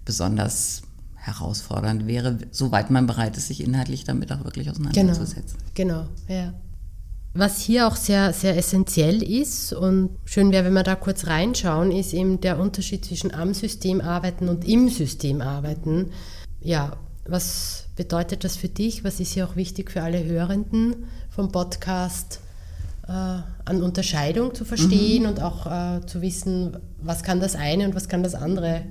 besonders 0.07 0.83
herausfordernd 1.17 2.07
wäre, 2.07 2.39
soweit 2.51 2.91
man 2.91 3.07
bereit 3.07 3.37
ist, 3.37 3.49
sich 3.49 3.63
inhaltlich 3.63 4.05
damit 4.05 4.33
auch 4.33 4.45
wirklich 4.45 4.71
auseinanderzusetzen. 4.71 5.59
Genau, 5.75 6.07
genau, 6.27 6.41
ja. 6.41 6.55
Was 7.37 7.61
hier 7.61 7.89
auch 7.89 7.97
sehr, 7.97 8.33
sehr 8.33 8.57
essentiell 8.57 9.21
ist 9.21 9.73
und 9.73 10.11
schön 10.25 10.53
wäre, 10.53 10.67
wenn 10.67 10.73
wir 10.73 10.85
da 10.85 10.95
kurz 10.95 11.27
reinschauen, 11.27 11.91
ist 11.91 12.15
eben 12.15 12.41
der 12.41 12.61
Unterschied 12.61 13.05
zwischen 13.05 13.35
am 13.35 13.55
System 13.55 14.01
arbeiten 14.01 14.49
und 14.49 14.67
im 14.69 14.89
System 14.89 15.41
arbeiten. 15.41 16.13
Ja, 16.61 16.97
was 17.27 17.87
bedeutet 17.97 18.45
das 18.45 18.57
für 18.57 18.69
dich? 18.69 19.03
Was 19.03 19.19
ist 19.19 19.33
hier 19.33 19.49
auch 19.49 19.57
wichtig 19.57 19.91
für 19.91 20.03
alle 20.03 20.25
Hörenden 20.25 21.07
vom 21.29 21.51
Podcast? 21.51 22.41
Äh, 23.07 23.11
an 23.67 23.83
Unterscheidung 23.83 24.55
zu 24.55 24.65
verstehen 24.65 25.25
mhm. 25.25 25.29
und 25.29 25.43
auch 25.43 25.67
äh, 25.67 26.07
zu 26.07 26.23
wissen, 26.23 26.79
was 27.03 27.23
kann 27.23 27.39
das 27.39 27.55
eine 27.55 27.85
und 27.87 27.95
was 27.95 28.09
kann 28.09 28.23
das 28.23 28.35
andere 28.35 28.87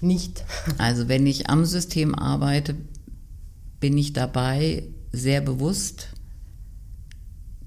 nicht. 0.00 0.44
Also 0.78 1.08
wenn 1.08 1.26
ich 1.26 1.50
am 1.50 1.64
System 1.64 2.14
arbeite, 2.14 2.76
bin 3.80 3.98
ich 3.98 4.12
dabei 4.12 4.84
sehr 5.10 5.40
bewusst, 5.40 6.08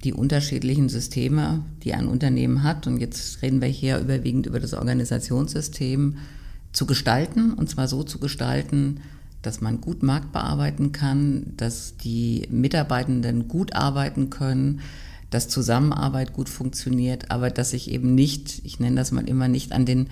die 0.04 0.14
unterschiedlichen 0.14 0.90
Systeme, 0.90 1.64
die 1.84 1.94
ein 1.94 2.08
Unternehmen 2.08 2.64
hat, 2.64 2.88
und 2.88 3.00
jetzt 3.00 3.42
reden 3.42 3.62
wir 3.62 3.68
hier 3.68 4.00
überwiegend 4.00 4.46
über 4.46 4.60
das 4.60 4.74
Organisationssystem, 4.74 6.18
zu 6.72 6.86
gestalten, 6.86 7.54
und 7.54 7.70
zwar 7.70 7.88
so 7.88 8.04
zu 8.04 8.20
gestalten, 8.20 9.02
dass 9.42 9.62
man 9.62 9.82
gut 9.82 10.04
Markt 10.04 10.32
bearbeiten 10.32 10.92
kann, 10.92 11.54
dass 11.58 11.98
die 11.98 12.48
Mitarbeitenden 12.52 13.48
gut 13.48 13.74
arbeiten 13.74 14.30
können, 14.30 14.82
dass 15.30 15.50
Zusammenarbeit 15.50 16.34
gut 16.34 16.50
funktioniert, 16.50 17.32
aber 17.32 17.50
dass 17.50 17.74
ich 17.74 17.92
eben 17.92 18.16
nicht, 18.16 18.62
ich 18.64 18.80
nenne 18.80 18.96
das 18.96 19.12
mal 19.12 19.28
immer 19.28 19.48
nicht 19.48 19.72
an 19.72 19.86
den 19.86 20.08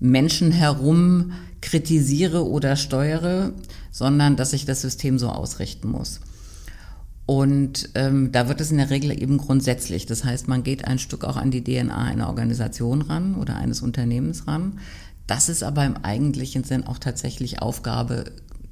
Menschen 0.00 0.52
herum 0.52 1.32
kritisiere 1.60 2.46
oder 2.46 2.76
steuere, 2.76 3.52
sondern 3.90 4.36
dass 4.36 4.52
ich 4.52 4.64
das 4.64 4.82
System 4.82 5.18
so 5.18 5.28
ausrichten 5.28 5.88
muss. 5.88 6.20
Und 7.26 7.88
ähm, 7.94 8.32
da 8.32 8.48
wird 8.48 8.60
es 8.60 8.70
in 8.70 8.76
der 8.76 8.90
Regel 8.90 9.10
eben 9.10 9.38
grundsätzlich. 9.38 10.04
Das 10.04 10.24
heißt, 10.24 10.46
man 10.46 10.62
geht 10.62 10.86
ein 10.86 10.98
Stück 10.98 11.24
auch 11.24 11.36
an 11.36 11.50
die 11.50 11.64
DNA 11.64 11.96
einer 11.96 12.28
Organisation 12.28 13.02
ran 13.02 13.34
oder 13.34 13.56
eines 13.56 13.80
Unternehmens 13.80 14.46
ran. 14.46 14.78
Das 15.26 15.48
ist 15.48 15.62
aber 15.62 15.86
im 15.86 15.96
eigentlichen 15.96 16.64
Sinn 16.64 16.86
auch 16.86 16.98
tatsächlich 16.98 17.62
Aufgabe, 17.62 18.26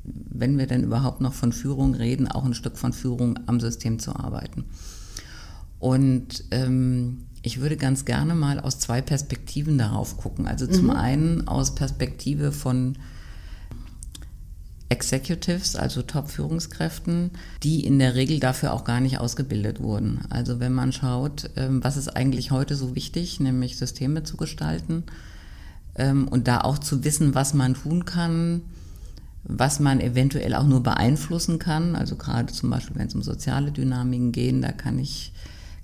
wenn 0.04 0.58
wir 0.58 0.66
denn 0.66 0.84
überhaupt 0.84 1.22
noch 1.22 1.32
von 1.32 1.52
Führung 1.52 1.94
reden, 1.94 2.28
auch 2.28 2.44
ein 2.44 2.54
Stück 2.54 2.76
von 2.76 2.92
Führung 2.92 3.38
am 3.46 3.58
System 3.58 3.98
zu 3.98 4.14
arbeiten. 4.14 4.64
Und 5.78 6.44
ähm, 6.50 7.26
ich 7.42 7.60
würde 7.60 7.76
ganz 7.76 8.04
gerne 8.04 8.34
mal 8.34 8.60
aus 8.60 8.78
zwei 8.78 9.00
Perspektiven 9.00 9.78
darauf 9.78 10.18
gucken. 10.18 10.46
Also 10.46 10.66
zum 10.66 10.84
mhm. 10.84 10.90
einen 10.90 11.48
aus 11.48 11.74
Perspektive 11.74 12.52
von 12.52 12.98
Executives, 14.92 15.74
also 15.74 16.02
Top-Führungskräften, 16.02 17.30
die 17.62 17.86
in 17.86 17.98
der 17.98 18.14
Regel 18.14 18.40
dafür 18.40 18.74
auch 18.74 18.84
gar 18.84 19.00
nicht 19.00 19.18
ausgebildet 19.18 19.80
wurden. 19.80 20.20
Also 20.28 20.60
wenn 20.60 20.74
man 20.74 20.92
schaut, 20.92 21.48
ähm, 21.56 21.82
was 21.82 21.96
ist 21.96 22.14
eigentlich 22.14 22.50
heute 22.50 22.76
so 22.76 22.94
wichtig, 22.94 23.40
nämlich 23.40 23.78
Systeme 23.78 24.22
zu 24.22 24.36
gestalten 24.36 25.04
ähm, 25.94 26.28
und 26.28 26.46
da 26.46 26.60
auch 26.60 26.76
zu 26.76 27.04
wissen, 27.04 27.34
was 27.34 27.54
man 27.54 27.72
tun 27.72 28.04
kann, 28.04 28.60
was 29.44 29.80
man 29.80 29.98
eventuell 29.98 30.54
auch 30.54 30.66
nur 30.66 30.82
beeinflussen 30.82 31.58
kann. 31.58 31.96
Also 31.96 32.16
gerade 32.16 32.52
zum 32.52 32.68
Beispiel, 32.68 32.96
wenn 32.96 33.06
es 33.06 33.14
um 33.14 33.22
soziale 33.22 33.72
Dynamiken 33.72 34.30
geht, 34.30 34.62
da 34.62 34.72
kann 34.72 34.98
ich 34.98 35.32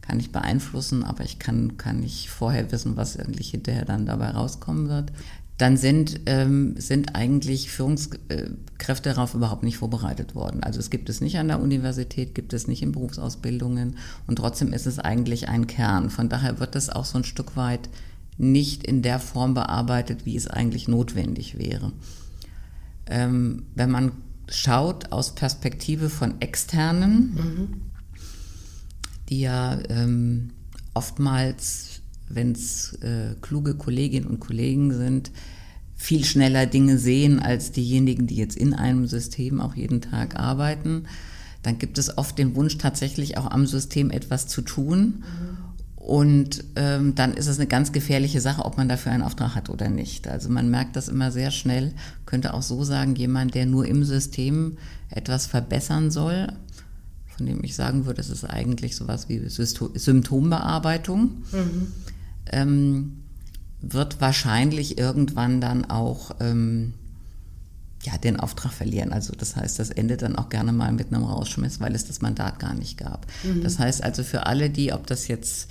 kann 0.02 0.20
ich 0.20 0.32
beeinflussen, 0.32 1.04
aber 1.04 1.24
ich 1.24 1.38
kann, 1.38 1.76
kann 1.76 2.00
nicht 2.00 2.30
vorher 2.30 2.72
wissen, 2.72 2.96
was 2.96 3.18
eigentlich 3.18 3.50
hinterher 3.50 3.84
dann 3.84 4.06
dabei 4.06 4.30
rauskommen 4.30 4.88
wird 4.88 5.12
dann 5.58 5.76
sind, 5.76 6.20
ähm, 6.26 6.74
sind 6.78 7.16
eigentlich 7.16 7.70
Führungskräfte 7.70 9.10
darauf 9.10 9.34
überhaupt 9.34 9.64
nicht 9.64 9.76
vorbereitet 9.76 10.36
worden. 10.36 10.62
Also 10.62 10.78
es 10.78 10.88
gibt 10.88 11.08
es 11.08 11.20
nicht 11.20 11.36
an 11.36 11.48
der 11.48 11.60
Universität, 11.60 12.34
gibt 12.34 12.52
es 12.52 12.68
nicht 12.68 12.80
in 12.80 12.92
Berufsausbildungen 12.92 13.96
und 14.28 14.36
trotzdem 14.36 14.72
ist 14.72 14.86
es 14.86 15.00
eigentlich 15.00 15.48
ein 15.48 15.66
Kern. 15.66 16.10
Von 16.10 16.28
daher 16.28 16.60
wird 16.60 16.76
das 16.76 16.88
auch 16.88 17.04
so 17.04 17.18
ein 17.18 17.24
Stück 17.24 17.56
weit 17.56 17.88
nicht 18.36 18.84
in 18.84 19.02
der 19.02 19.18
Form 19.18 19.54
bearbeitet, 19.54 20.24
wie 20.24 20.36
es 20.36 20.46
eigentlich 20.46 20.86
notwendig 20.86 21.58
wäre. 21.58 21.92
Ähm, 23.06 23.64
wenn 23.74 23.90
man 23.90 24.12
schaut 24.48 25.10
aus 25.10 25.34
Perspektive 25.34 26.08
von 26.08 26.40
Externen, 26.40 27.34
mhm. 27.34 27.68
die 29.28 29.40
ja 29.40 29.76
ähm, 29.88 30.50
oftmals 30.94 31.98
wenn 32.28 32.52
es 32.52 32.94
äh, 33.02 33.35
kluge 33.40 33.75
Kolleginnen 33.75 34.26
und 34.26 34.40
Kollegen 34.40 34.92
sind, 34.92 35.30
viel 35.99 36.25
schneller 36.25 36.66
Dinge 36.66 36.97
sehen 36.97 37.40
als 37.40 37.73
diejenigen, 37.73 38.28
die 38.28 38.37
jetzt 38.37 38.56
in 38.56 38.73
einem 38.73 39.06
System 39.08 39.61
auch 39.61 39.75
jeden 39.75 40.00
Tag 40.00 40.38
arbeiten. 40.38 41.06
Dann 41.62 41.78
gibt 41.78 41.99
es 41.99 42.16
oft 42.16 42.38
den 42.38 42.54
Wunsch, 42.54 42.78
tatsächlich 42.78 43.37
auch 43.37 43.50
am 43.50 43.66
System 43.66 44.11
etwas 44.11 44.47
zu 44.47 44.62
tun. 44.62 45.25
Mhm. 45.25 45.58
Und 45.97 46.64
ähm, 46.76 47.16
dann 47.16 47.35
ist 47.35 47.49
es 47.49 47.58
eine 47.58 47.66
ganz 47.66 47.90
gefährliche 47.92 48.40
Sache, 48.40 48.64
ob 48.64 48.76
man 48.76 48.88
dafür 48.88 49.12
einen 49.12 49.25
Auftrag 49.25 49.56
hat 49.56 49.68
oder 49.68 49.90
nicht. 49.90 50.28
Also 50.28 50.49
man 50.49 50.70
merkt 50.70 50.94
das 50.94 51.08
immer 51.08 51.32
sehr 51.32 51.50
schnell, 51.50 51.92
könnte 52.25 52.54
auch 52.54 52.62
so 52.62 52.85
sagen, 52.85 53.16
jemand, 53.16 53.54
der 53.54 53.66
nur 53.66 53.85
im 53.85 54.04
System 54.04 54.78
etwas 55.11 55.47
verbessern 55.47 56.11
soll, 56.12 56.47
von 57.26 57.44
dem 57.44 57.62
ich 57.64 57.75
sagen 57.75 58.06
würde, 58.06 58.20
es 58.20 58.30
ist 58.30 58.44
eigentlich 58.44 58.94
sowas 58.97 59.28
wie 59.28 59.42
Symptombearbeitung. 59.49 61.42
Mhm 61.52 61.88
ähm, 62.52 63.23
wird 63.81 64.21
wahrscheinlich 64.21 64.99
irgendwann 64.99 65.61
dann 65.61 65.85
auch 65.85 66.33
ähm, 66.40 66.95
ja, 68.02 68.17
den 68.19 68.38
Auftrag 68.38 68.73
verlieren. 68.73 69.12
Also 69.12 69.35
das 69.37 69.57
heißt, 69.57 69.78
das 69.78 69.90
endet 69.90 70.23
dann 70.23 70.37
auch 70.37 70.49
gerne 70.49 70.73
mal 70.73 70.93
mit 70.93 71.12
einem 71.12 71.25
Rausschmiss, 71.25 71.81
weil 71.81 71.95
es 71.95 72.07
das 72.07 72.21
Mandat 72.21 72.59
gar 72.59 72.75
nicht 72.75 72.97
gab. 72.97 73.26
Mhm. 73.43 73.62
Das 73.62 73.78
heißt 73.78 74.02
also 74.02 74.23
für 74.23 74.47
alle 74.47 74.71
die, 74.71 74.93
ob 74.93 75.07
das 75.07 75.28
jetzt 75.28 75.69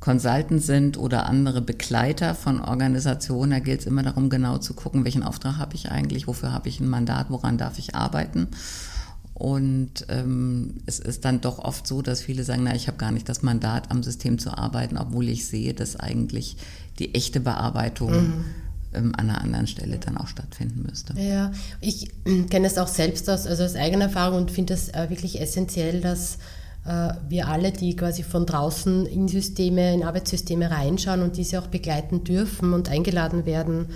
Consultants 0.00 0.66
sind 0.66 0.96
oder 0.96 1.26
andere 1.26 1.60
Begleiter 1.60 2.34
von 2.34 2.60
Organisationen, 2.60 3.50
da 3.50 3.58
gilt 3.58 3.80
es 3.80 3.86
immer 3.86 4.02
darum, 4.02 4.30
genau 4.30 4.58
zu 4.58 4.74
gucken, 4.74 5.04
welchen 5.04 5.24
Auftrag 5.24 5.56
habe 5.56 5.74
ich 5.74 5.90
eigentlich, 5.90 6.26
wofür 6.26 6.52
habe 6.52 6.68
ich 6.68 6.80
ein 6.80 6.88
Mandat, 6.88 7.30
woran 7.30 7.58
darf 7.58 7.78
ich 7.78 7.94
arbeiten. 7.96 8.48
Und 9.38 10.04
ähm, 10.08 10.74
es 10.86 10.98
ist 10.98 11.24
dann 11.24 11.40
doch 11.40 11.60
oft 11.60 11.86
so, 11.86 12.02
dass 12.02 12.22
viele 12.22 12.42
sagen, 12.42 12.64
na, 12.64 12.74
ich 12.74 12.88
habe 12.88 12.98
gar 12.98 13.12
nicht 13.12 13.28
das 13.28 13.42
Mandat, 13.42 13.92
am 13.92 14.02
System 14.02 14.40
zu 14.40 14.50
arbeiten, 14.50 14.98
obwohl 14.98 15.28
ich 15.28 15.46
sehe, 15.46 15.74
dass 15.74 15.94
eigentlich 15.94 16.56
die 16.98 17.14
echte 17.14 17.38
Bearbeitung 17.38 18.10
mhm. 18.10 18.44
ähm, 18.94 19.12
an 19.16 19.30
einer 19.30 19.40
anderen 19.40 19.68
Stelle 19.68 19.98
dann 19.98 20.16
auch 20.16 20.26
stattfinden 20.26 20.82
müsste. 20.82 21.14
Ja, 21.20 21.52
ich 21.80 22.10
äh, 22.24 22.42
kenne 22.50 22.66
es 22.66 22.78
auch 22.78 22.88
selbst 22.88 23.30
aus, 23.30 23.46
also 23.46 23.62
aus 23.62 23.76
eigener 23.76 24.06
Erfahrung 24.06 24.38
und 24.38 24.50
finde 24.50 24.74
es 24.74 24.88
äh, 24.88 25.08
wirklich 25.08 25.40
essentiell, 25.40 26.00
dass 26.00 26.38
äh, 26.84 27.10
wir 27.28 27.46
alle, 27.46 27.70
die 27.70 27.94
quasi 27.94 28.24
von 28.24 28.44
draußen 28.44 29.06
in 29.06 29.28
Systeme, 29.28 29.94
in 29.94 30.02
Arbeitssysteme 30.02 30.68
reinschauen 30.68 31.22
und 31.22 31.36
diese 31.36 31.60
auch 31.60 31.68
begleiten 31.68 32.24
dürfen 32.24 32.72
und 32.72 32.88
eingeladen 32.88 33.46
werden, 33.46 33.86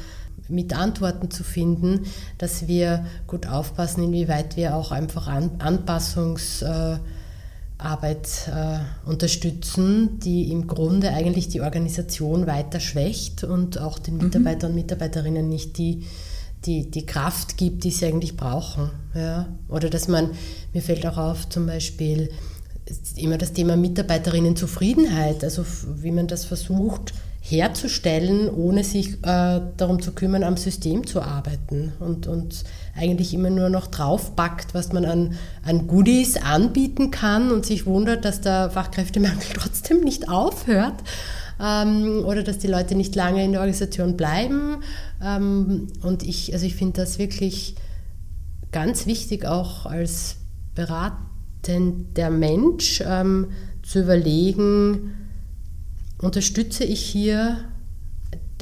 mit 0.53 0.77
Antworten 0.77 1.31
zu 1.31 1.43
finden, 1.43 2.07
dass 2.39 2.69
wir 2.69 3.05
gut 3.27 3.47
aufpassen, 3.47 4.05
inwieweit 4.05 4.57
wir 4.57 4.77
auch 4.77 4.93
einfach 4.93 5.27
An 5.27 5.51
Anpassungsarbeit 5.59 7.01
äh, 8.49 8.79
unterstützen, 9.09 10.21
die 10.21 10.53
im 10.53 10.67
Grunde 10.67 11.11
eigentlich 11.11 11.49
die 11.49 11.63
Organisation 11.63 12.47
weiter 12.47 12.81
schwächt 12.81 13.45
und 13.45 13.79
auch 13.79 13.99
den 13.99 14.17
mhm. 14.17 14.25
Mitarbeitern 14.25 14.71
und 14.71 14.77
Mitarbeiterinnen 14.77 15.49
nicht 15.49 15.79
die, 15.79 16.07
die, 16.65 16.91
die 16.91 17.07
Kraft 17.07 17.57
gibt, 17.57 17.85
die 17.85 17.91
sie 17.91 18.07
eigentlich 18.07 18.37
brauchen. 18.37 18.91
Ja? 19.15 19.49
Oder 19.69 19.91
dass 19.91 20.07
man, 20.07 20.31
mir 20.73 20.83
fällt 20.83 21.07
auch 21.07 21.17
auf 21.17 21.49
zum 21.49 21.67
Beispiel 21.67 22.31
immer 23.17 23.39
das 23.39 23.53
Thema 23.53 23.77
Mitarbeiterinnenzufriedenheit, 23.77 25.45
also 25.45 25.65
wie 25.97 26.11
man 26.11 26.27
das 26.27 26.45
versucht, 26.45 27.13
herzustellen, 27.45 28.49
ohne 28.49 28.85
sich 28.85 29.15
äh, 29.25 29.61
darum 29.77 30.01
zu 30.01 30.13
kümmern, 30.13 30.45
am 30.45 30.57
System 30.57 31.07
zu 31.07 31.21
arbeiten 31.21 31.93
und, 31.99 32.29
und 32.29 32.63
eigentlich 32.97 33.35
immer 33.35 33.51
nur 33.51 33.69
noch 33.69 33.89
draufpackt, 33.89 34.75
was 34.75 34.93
man 34.93 35.05
an, 35.05 35.35
an 35.65 35.89
Goodies 35.89 36.37
anbieten 36.37 37.11
kann 37.11 37.51
und 37.51 37.67
sich 37.67 37.85
wundert, 37.85 38.25
dass 38.25 38.41
der 38.41 38.71
Fachkräftemangel 38.71 39.43
trotzdem 39.55 40.01
nicht 40.03 40.29
aufhört 40.29 41.03
ähm, 41.61 42.23
oder 42.25 42.45
dass 42.45 42.59
die 42.59 42.69
Leute 42.69 42.95
nicht 42.95 43.17
lange 43.17 43.45
in 43.45 43.51
der 43.51 43.61
Organisation 43.61 44.17
bleiben. 44.17 44.77
Ähm, 45.21 45.89
und 46.01 46.23
ich, 46.23 46.53
also 46.53 46.65
ich 46.65 46.77
finde 46.77 47.01
das 47.01 47.19
wirklich 47.19 47.75
ganz 48.71 49.07
wichtig, 49.07 49.47
auch 49.47 49.85
als 49.85 50.37
beratender 50.77 52.31
Mensch 52.31 53.03
ähm, 53.05 53.49
zu 53.83 54.03
überlegen, 54.03 55.22
unterstütze 56.23 56.85
ich 56.85 57.05
hier 57.05 57.59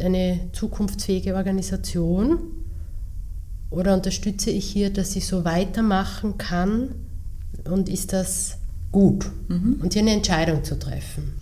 eine 0.01 0.41
zukunftsfähige 0.53 1.35
Organisation 1.37 2.39
oder 3.71 3.95
unterstütze 3.95 4.51
ich 4.51 4.67
hier, 4.67 4.91
dass 4.91 5.13
sie 5.13 5.21
so 5.21 5.45
weitermachen 5.45 6.39
kann 6.39 6.95
und 7.65 7.89
ist 7.89 8.13
das 8.13 8.59
gut? 8.91 9.31
Mhm. 9.49 9.79
Und 9.81 9.93
hier 9.93 10.03
eine 10.03 10.13
Entscheidung 10.13 10.65
zu 10.65 10.79
treffen. 10.79 11.35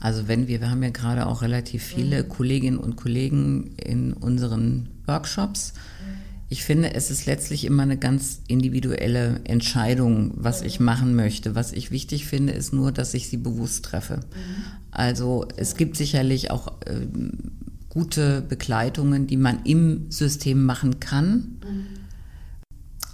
Also 0.00 0.28
wenn 0.28 0.46
wir, 0.46 0.60
wir 0.60 0.70
haben 0.70 0.82
ja 0.82 0.90
gerade 0.90 1.26
auch 1.26 1.42
relativ 1.42 1.82
viele 1.82 2.22
mhm. 2.22 2.28
Kolleginnen 2.28 2.78
und 2.78 2.96
Kollegen 2.96 3.74
in 3.76 4.12
unseren 4.12 4.88
Workshops. 5.06 5.74
Ich 6.48 6.64
finde, 6.64 6.94
es 6.94 7.10
ist 7.10 7.26
letztlich 7.26 7.64
immer 7.64 7.82
eine 7.82 7.96
ganz 7.96 8.40
individuelle 8.46 9.40
Entscheidung, 9.44 10.32
was 10.36 10.62
ich 10.62 10.78
machen 10.78 11.16
möchte. 11.16 11.56
Was 11.56 11.72
ich 11.72 11.90
wichtig 11.90 12.26
finde, 12.26 12.52
ist 12.52 12.72
nur, 12.72 12.92
dass 12.92 13.14
ich 13.14 13.28
sie 13.28 13.36
bewusst 13.36 13.84
treffe. 13.84 14.18
Mhm. 14.18 14.64
Also 14.92 15.46
es 15.56 15.76
gibt 15.76 15.96
sicherlich 15.96 16.52
auch 16.52 16.68
äh, 16.86 17.06
gute 17.88 18.42
Begleitungen, 18.42 19.26
die 19.26 19.36
man 19.36 19.64
im 19.64 20.10
System 20.10 20.64
machen 20.64 21.00
kann. 21.00 21.58
Mhm. 21.64 21.86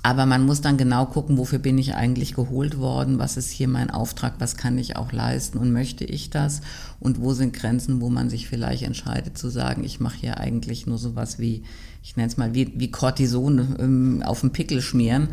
Aber 0.02 0.26
man 0.26 0.44
muss 0.44 0.60
dann 0.60 0.76
genau 0.76 1.06
gucken, 1.06 1.38
wofür 1.38 1.60
bin 1.60 1.78
ich 1.78 1.94
eigentlich 1.94 2.34
geholt 2.34 2.76
worden, 2.78 3.20
was 3.20 3.36
ist 3.36 3.50
hier 3.50 3.68
mein 3.68 3.88
Auftrag, 3.88 4.34
was 4.40 4.56
kann 4.56 4.76
ich 4.76 4.96
auch 4.96 5.12
leisten 5.12 5.58
und 5.58 5.72
möchte 5.72 6.04
ich 6.04 6.28
das 6.28 6.60
und 7.02 7.20
wo 7.20 7.32
sind 7.32 7.52
Grenzen, 7.52 8.00
wo 8.00 8.08
man 8.08 8.30
sich 8.30 8.48
vielleicht 8.48 8.84
entscheidet 8.84 9.36
zu 9.36 9.48
sagen, 9.48 9.84
ich 9.84 10.00
mache 10.00 10.18
hier 10.18 10.38
eigentlich 10.38 10.86
nur 10.86 10.98
sowas 10.98 11.38
wie 11.38 11.64
ich 12.04 12.16
nenne 12.16 12.28
es 12.28 12.36
mal 12.36 12.52
wie, 12.52 12.72
wie 12.74 12.90
Cortison 12.90 13.76
ähm, 13.78 14.22
auf 14.24 14.40
den 14.40 14.50
Pickel 14.50 14.82
schmieren. 14.82 15.28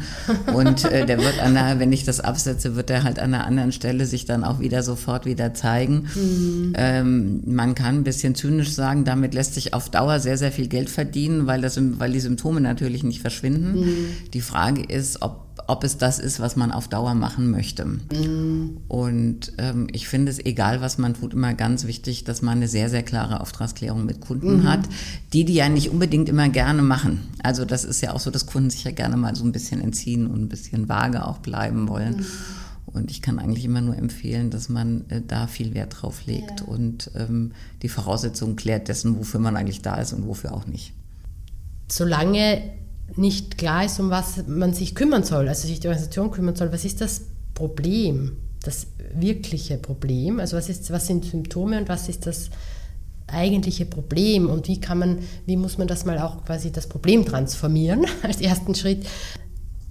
Und 0.54 0.86
äh, 0.86 1.06
der 1.08 1.18
wird 1.18 1.42
an 1.42 1.56
der, 1.56 1.80
wenn 1.80 1.92
ich 1.92 2.04
das 2.04 2.20
absetze, 2.20 2.76
wird 2.76 2.92
er 2.92 3.04
halt 3.04 3.18
an 3.18 3.34
einer 3.34 3.48
anderen 3.48 3.72
Stelle 3.72 4.06
sich 4.06 4.26
dann 4.26 4.44
auch 4.44 4.60
wieder 4.60 4.84
sofort 4.84 5.26
wieder 5.26 5.56
zeigen. 5.56 6.08
Mhm. 6.14 6.74
Ähm, 6.76 7.42
man 7.48 7.74
kann 7.74 7.96
ein 7.96 8.04
bisschen 8.04 8.36
zynisch 8.36 8.72
sagen, 8.72 9.04
damit 9.04 9.34
lässt 9.34 9.56
sich 9.56 9.74
auf 9.74 9.90
Dauer 9.90 10.20
sehr, 10.20 10.38
sehr 10.38 10.52
viel 10.52 10.68
Geld 10.68 10.92
verdienen, 10.92 11.48
weil, 11.48 11.62
das, 11.62 11.80
weil 11.98 12.12
die 12.12 12.20
Symptome 12.20 12.62
natürlich 12.62 13.04
nicht 13.04 13.22
verschwinden. 13.22 13.80
Mhm. 13.80 14.06
Die 14.34 14.42
Frage 14.42 14.84
ist, 14.84 15.24
ob 15.24 15.49
ob 15.68 15.84
es 15.84 15.98
das 15.98 16.20
ist, 16.20 16.40
was 16.40 16.56
man 16.56 16.72
auf 16.72 16.88
Dauer 16.88 17.14
machen 17.14 17.52
möchte. 17.52 17.86
Mhm. 17.86 18.78
Und 18.88 19.54
ähm, 19.58 19.88
ich 19.92 20.08
finde 20.08 20.32
es, 20.32 20.40
egal 20.44 20.82
was 20.82 20.98
man 20.98 21.14
tut, 21.14 21.34
immer 21.34 21.54
ganz 21.54 21.86
wichtig, 21.86 22.24
dass 22.24 22.42
man 22.42 22.58
eine 22.58 22.68
sehr, 22.68 22.90
sehr 22.90 23.04
klare 23.04 23.42
Auftragsklärung 23.42 24.06
mit 24.06 24.22
Kunden 24.22 24.62
mhm. 24.62 24.64
hat, 24.64 24.82
die 25.34 25.46
die 25.46 25.54
ja 25.54 25.70
nicht 25.70 25.90
unbedingt 25.90 26.30
immer 26.30 26.50
gerne 26.50 26.82
machen. 26.82 27.28
Also 27.44 27.66
das 27.66 27.84
ist 27.84 28.02
ja 28.02 28.14
auch 28.14 28.20
so, 28.20 28.32
dass 28.32 28.46
Kunden 28.46 28.70
sich 28.70 28.84
ja 28.84 28.92
gerne 28.92 29.18
mal 29.18 29.36
so 29.36 29.44
ein 29.44 29.52
bisschen 29.52 29.82
entziehen 29.82 30.28
und 30.28 30.42
ein 30.42 30.50
bisschen 30.50 30.90
vage 30.90 31.26
auch 31.26 31.40
bleiben 31.40 31.88
wollen. 31.88 32.18
Mhm. 32.18 32.26
Und 32.86 33.12
ich 33.12 33.22
kann 33.22 33.38
eigentlich 33.38 33.66
immer 33.66 33.82
nur 33.82 33.98
empfehlen, 33.98 34.50
dass 34.50 34.68
man 34.68 35.06
äh, 35.10 35.22
da 35.26 35.48
viel 35.48 35.74
Wert 35.74 36.02
drauf 36.02 36.26
legt 36.26 36.62
ja. 36.62 36.66
und 36.66 37.12
ähm, 37.16 37.52
die 37.82 37.90
Voraussetzungen 37.90 38.56
klärt 38.56 38.88
dessen, 38.88 39.18
wofür 39.18 39.40
man 39.40 39.56
eigentlich 39.56 39.82
da 39.82 39.96
ist 39.96 40.14
und 40.14 40.26
wofür 40.26 40.54
auch 40.54 40.66
nicht. 40.66 40.94
Solange 41.88 42.62
nicht 43.16 43.58
klar 43.58 43.86
ist, 43.86 44.00
um 44.00 44.10
was 44.10 44.48
man 44.48 44.74
sich 44.74 44.96
kümmern 44.96 45.24
soll, 45.24 45.48
also 45.48 45.68
sich 45.68 45.80
die 45.80 45.88
Organisation 45.88 46.32
kümmern 46.32 46.56
soll, 46.56 46.72
was 46.72 46.86
ist 46.86 47.02
das 47.02 47.22
Problem, 47.54 48.38
das 48.64 48.88
wirkliche 49.14 49.78
Problem? 49.78 50.40
Also 50.40 50.58
was, 50.58 50.70
ist, 50.70 50.92
was 50.92 51.08
sind 51.08 51.26
Symptome 51.26 51.80
und 51.80 51.90
was 51.90 52.10
ist 52.10 52.26
das 52.26 52.50
eigentliche 53.28 53.86
Problem 53.86 54.50
und 54.50 54.68
wie 54.68 54.80
kann 54.80 55.00
man, 55.00 55.20
wie 55.46 55.58
muss 55.58 55.78
man 55.78 55.88
das 55.88 56.06
mal 56.06 56.20
auch 56.20 56.46
quasi 56.46 56.72
das 56.72 56.88
Problem 56.88 57.26
transformieren 57.26 58.06
als 58.24 58.42
ersten 58.42 58.76
Schritt, 58.76 59.08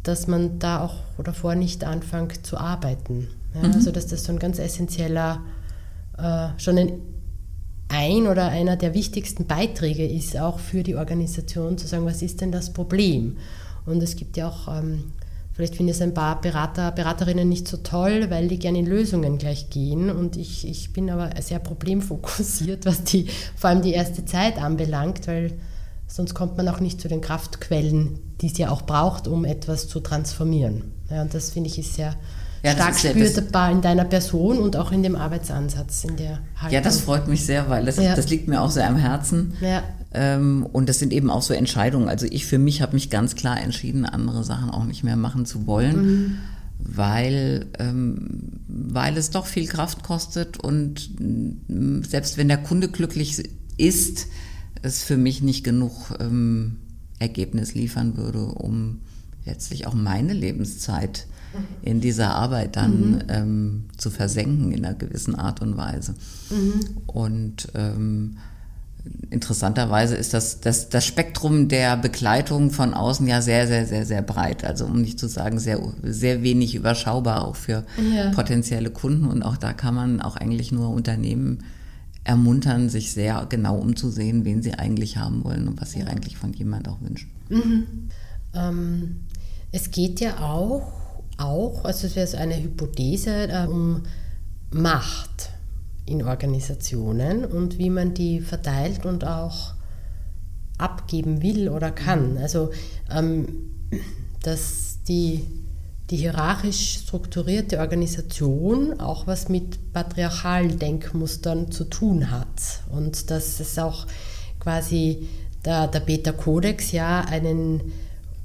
dass 0.03 0.27
man 0.27 0.59
da 0.59 0.81
auch 0.81 0.97
davor 1.23 1.55
nicht 1.55 1.85
anfängt 1.85 2.47
zu 2.47 2.57
arbeiten. 2.57 3.29
Ja, 3.55 3.69
mhm. 3.69 3.75
Also 3.75 3.91
dass 3.91 4.07
das 4.07 4.25
so 4.25 4.33
ein 4.33 4.39
ganz 4.39 4.59
essentieller, 4.59 5.41
äh, 6.17 6.49
schon 6.59 6.79
ein 6.79 6.93
ein 7.89 8.27
oder 8.27 8.49
einer 8.49 8.77
der 8.77 8.95
wichtigsten 8.95 9.47
Beiträge 9.47 10.07
ist 10.07 10.39
auch 10.39 10.59
für 10.59 10.83
die 10.83 10.97
Organisation 10.97 11.79
zu 11.79 11.87
sagen, 11.87 12.05
was 12.05 12.23
ist 12.23 12.41
denn 12.41 12.53
das 12.53 12.73
Problem? 12.73 13.39
Und 13.87 14.03
es 14.03 14.17
gibt 14.17 14.37
ja 14.37 14.49
auch, 14.49 14.69
ähm, 14.69 15.13
vielleicht 15.53 15.77
finden 15.77 15.93
es 15.93 16.03
ein 16.03 16.13
paar 16.13 16.41
Berater, 16.41 16.93
Beraterinnen 16.93 17.49
nicht 17.49 17.67
so 17.67 17.79
toll, 17.79 18.27
weil 18.29 18.49
die 18.49 18.59
gerne 18.59 18.79
in 18.79 18.87
Lösungen 18.87 19.39
gleich 19.39 19.71
gehen. 19.71 20.11
Und 20.11 20.37
ich, 20.37 20.69
ich 20.69 20.93
bin 20.93 21.09
aber 21.09 21.31
sehr 21.41 21.59
problemfokussiert, 21.59 22.85
was 22.85 23.05
die, 23.05 23.29
vor 23.57 23.71
allem 23.71 23.83
die 23.83 23.93
erste 23.93 24.25
Zeit 24.27 24.59
anbelangt, 24.59 25.27
weil 25.27 25.53
sonst 26.07 26.35
kommt 26.35 26.57
man 26.59 26.69
auch 26.69 26.81
nicht 26.81 27.01
zu 27.01 27.09
den 27.09 27.23
Kraftquellen, 27.23 28.19
die 28.43 28.49
es 28.49 28.59
ja 28.59 28.71
auch 28.71 28.83
braucht, 28.83 29.27
um 29.27 29.47
etwas 29.47 29.89
zu 29.89 30.01
transformieren. 30.01 30.93
Ja, 31.11 31.23
und 31.23 31.33
das 31.33 31.51
finde 31.51 31.71
ich 31.71 31.79
ist 31.79 31.95
sehr 31.95 32.15
ja, 32.63 32.73
stark 32.73 32.99
spürbar 32.99 33.71
in 33.71 33.81
deiner 33.81 34.05
Person 34.05 34.59
und 34.59 34.77
auch 34.77 34.93
in 34.93 35.03
dem 35.03 35.17
Arbeitsansatz, 35.17 36.05
in 36.05 36.17
der 36.17 36.41
Haltung. 36.57 36.73
Ja, 36.73 36.81
das 36.81 37.01
freut 37.01 37.29
mich 37.29 37.45
sehr, 37.45 37.69
weil 37.69 37.85
das, 37.85 37.97
ja. 37.97 38.15
das 38.15 38.29
liegt 38.29 38.49
mir 38.49 38.61
auch 38.61 38.71
sehr 38.71 38.89
am 38.89 38.97
Herzen. 38.97 39.55
Ja. 39.61 39.83
Ähm, 40.13 40.67
und 40.73 40.89
das 40.89 40.99
sind 40.99 41.13
eben 41.13 41.31
auch 41.31 41.43
so 41.43 41.55
Entscheidungen. 41.55 42.09
Also 42.09 42.27
ich 42.27 42.47
für 42.47 42.59
mich 42.59 42.83
habe 42.83 42.95
mich 42.95 43.11
ganz 43.11 43.35
klar 43.35 43.61
entschieden, 43.61 44.07
andere 44.07 44.43
Sachen 44.45 44.71
auch 44.71 44.85
nicht 44.85 45.05
mehr 45.05 45.17
machen 45.17 45.47
zu 45.47 45.67
wollen. 45.67 46.07
Mhm. 46.07 46.39
Weil, 46.81 47.67
ähm, 47.81 48.61
weil 48.69 49.17
es 49.17 49.31
doch 49.31 49.47
viel 49.47 49.67
Kraft 49.67 50.05
kostet 50.05 50.59
und 50.59 51.11
mm, 51.19 52.05
selbst 52.05 52.37
wenn 52.37 52.47
der 52.47 52.59
Kunde 52.59 52.89
glücklich 52.89 53.43
ist, 53.77 54.29
es 54.83 55.03
für 55.03 55.17
mich 55.17 55.43
nicht 55.43 55.65
genug 55.65 56.15
ähm, 56.21 56.77
Ergebnis 57.19 57.75
liefern 57.75 58.17
würde, 58.17 58.45
um 58.45 59.01
letztlich 59.45 59.89
auch 59.89 59.95
meine 59.95 60.33
Lebenszeit 60.33 61.27
in 61.83 62.01
dieser 62.01 62.35
Arbeit 62.35 62.77
dann 62.77 63.11
mhm. 63.11 63.23
ähm, 63.29 63.85
zu 63.97 64.11
versenken 64.11 64.73
in 64.73 64.85
einer 64.85 64.95
gewissen 64.95 65.35
Art 65.35 65.61
und 65.63 65.77
Weise. 65.77 66.15
Mhm. 66.51 66.81
Und 67.07 67.69
ähm, 67.75 68.39
interessanterweise 69.31 70.17
ist 70.17 70.35
das, 70.35 70.61
das, 70.61 70.89
das 70.89 71.07
Spektrum 71.07 71.69
der 71.69 71.97
Begleitung 71.97 72.71
von 72.71 72.95
außen 72.95 73.27
ja 73.27 73.43
sehr, 73.43 73.67
sehr, 73.67 73.87
sehr, 73.87 74.07
sehr 74.07 74.23
breit. 74.23 74.65
Also 74.65 74.87
um 74.87 75.01
nicht 75.01 75.19
zu 75.19 75.29
sagen, 75.29 75.59
sehr, 75.59 75.81
sehr 76.03 76.43
wenig 76.43 76.75
überschaubar 76.75 77.47
auch 77.47 77.57
für 77.57 77.85
ja. 78.15 78.31
potenzielle 78.31 78.91
Kunden. 78.91 79.27
Und 79.27 79.43
auch 79.43 79.57
da 79.57 79.73
kann 79.73 79.95
man 79.95 80.21
auch 80.21 80.37
eigentlich 80.37 80.73
nur 80.73 80.91
Unternehmen 80.91 81.65
ermuntern, 82.25 82.89
sich 82.89 83.13
sehr 83.13 83.47
genau 83.49 83.77
umzusehen, 83.77 84.45
wen 84.45 84.63
sie 84.63 84.75
eigentlich 84.75 85.17
haben 85.17 85.45
wollen 85.45 85.67
und 85.69 85.81
was 85.81 85.93
sie 85.93 86.03
eigentlich 86.03 86.37
von 86.37 86.53
jemand 86.53 86.89
auch 86.89 87.01
wünschen. 87.01 87.31
Mhm. 87.49 87.87
Ähm, 88.55 89.17
es 89.73 89.91
geht 89.91 90.21
ja 90.21 90.41
auch 90.41 90.93
auch, 91.39 91.85
also 91.85 92.07
es 92.07 92.17
wäre 92.17 92.27
so 92.27 92.37
eine 92.37 92.61
Hypothese, 92.61 93.49
äh, 93.49 93.67
um 93.67 94.03
Macht 94.71 95.51
in 96.05 96.23
Organisationen 96.23 97.45
und 97.45 97.79
wie 97.79 97.91
man 97.91 98.15
die 98.15 98.41
verteilt 98.41 99.07
und 99.07 99.25
auch 99.25 99.75
abgeben 100.79 101.43
will 101.43 101.69
oder 101.69 101.91
kann. 101.91 102.39
Also 102.39 102.71
ähm, 103.11 103.71
dass 104.43 104.99
die, 105.09 105.45
die 106.11 106.17
hierarchisch 106.17 107.01
strukturierte 107.01 107.79
Organisation 107.81 109.01
auch 109.01 109.27
was 109.27 109.49
mit 109.49 109.93
patriarchalen 109.93 110.79
Denkmustern 110.79 111.71
zu 111.71 111.85
tun 111.85 112.31
hat 112.31 112.83
und 112.91 113.31
dass 113.31 113.61
es 113.61 113.79
auch 113.79 114.07
quasi 114.61 115.29
der, 115.65 115.89
der 115.89 116.01
Beta-Kodex 116.01 116.93
ja 116.93 117.21
einen, 117.23 117.93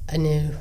eine 0.07 0.51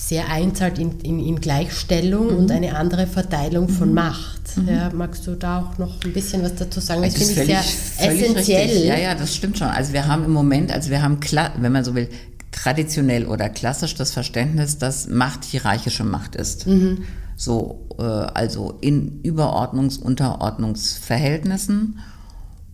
sehr 0.00 0.28
einzahlt 0.30 0.78
in, 0.78 0.98
in, 1.00 1.20
in 1.20 1.40
Gleichstellung 1.40 2.32
mhm. 2.32 2.38
und 2.38 2.50
eine 2.50 2.74
andere 2.74 3.06
Verteilung 3.06 3.68
von 3.68 3.90
mhm. 3.90 3.94
Macht. 3.94 4.56
Mhm. 4.56 4.68
Ja, 4.68 4.90
magst 4.94 5.26
du 5.26 5.34
da 5.34 5.60
auch 5.60 5.78
noch 5.78 6.02
ein 6.04 6.12
bisschen 6.14 6.42
was 6.42 6.54
dazu 6.54 6.80
sagen? 6.80 7.02
Das, 7.02 7.14
das 7.14 7.30
finde 7.30 7.52
ich 7.52 7.58
sehr 7.58 8.12
essentiell. 8.12 8.62
Richtig. 8.62 8.84
Ja, 8.86 8.98
ja, 8.98 9.14
das 9.14 9.36
stimmt 9.36 9.58
schon. 9.58 9.68
Also 9.68 9.92
wir 9.92 10.08
haben 10.08 10.24
im 10.24 10.32
Moment, 10.32 10.72
also 10.72 10.90
wir 10.90 11.02
haben, 11.02 11.20
wenn 11.58 11.72
man 11.72 11.84
so 11.84 11.94
will, 11.94 12.08
traditionell 12.50 13.26
oder 13.26 13.50
klassisch 13.50 13.94
das 13.94 14.10
Verständnis, 14.10 14.78
dass 14.78 15.06
Macht 15.06 15.44
hierarchische 15.44 16.02
Macht 16.02 16.34
ist. 16.34 16.66
Mhm. 16.66 17.04
So, 17.36 17.86
äh, 17.98 18.02
also 18.02 18.78
in 18.80 19.22
Überordnungs-, 19.22 20.00
Unterordnungsverhältnissen 20.00 21.98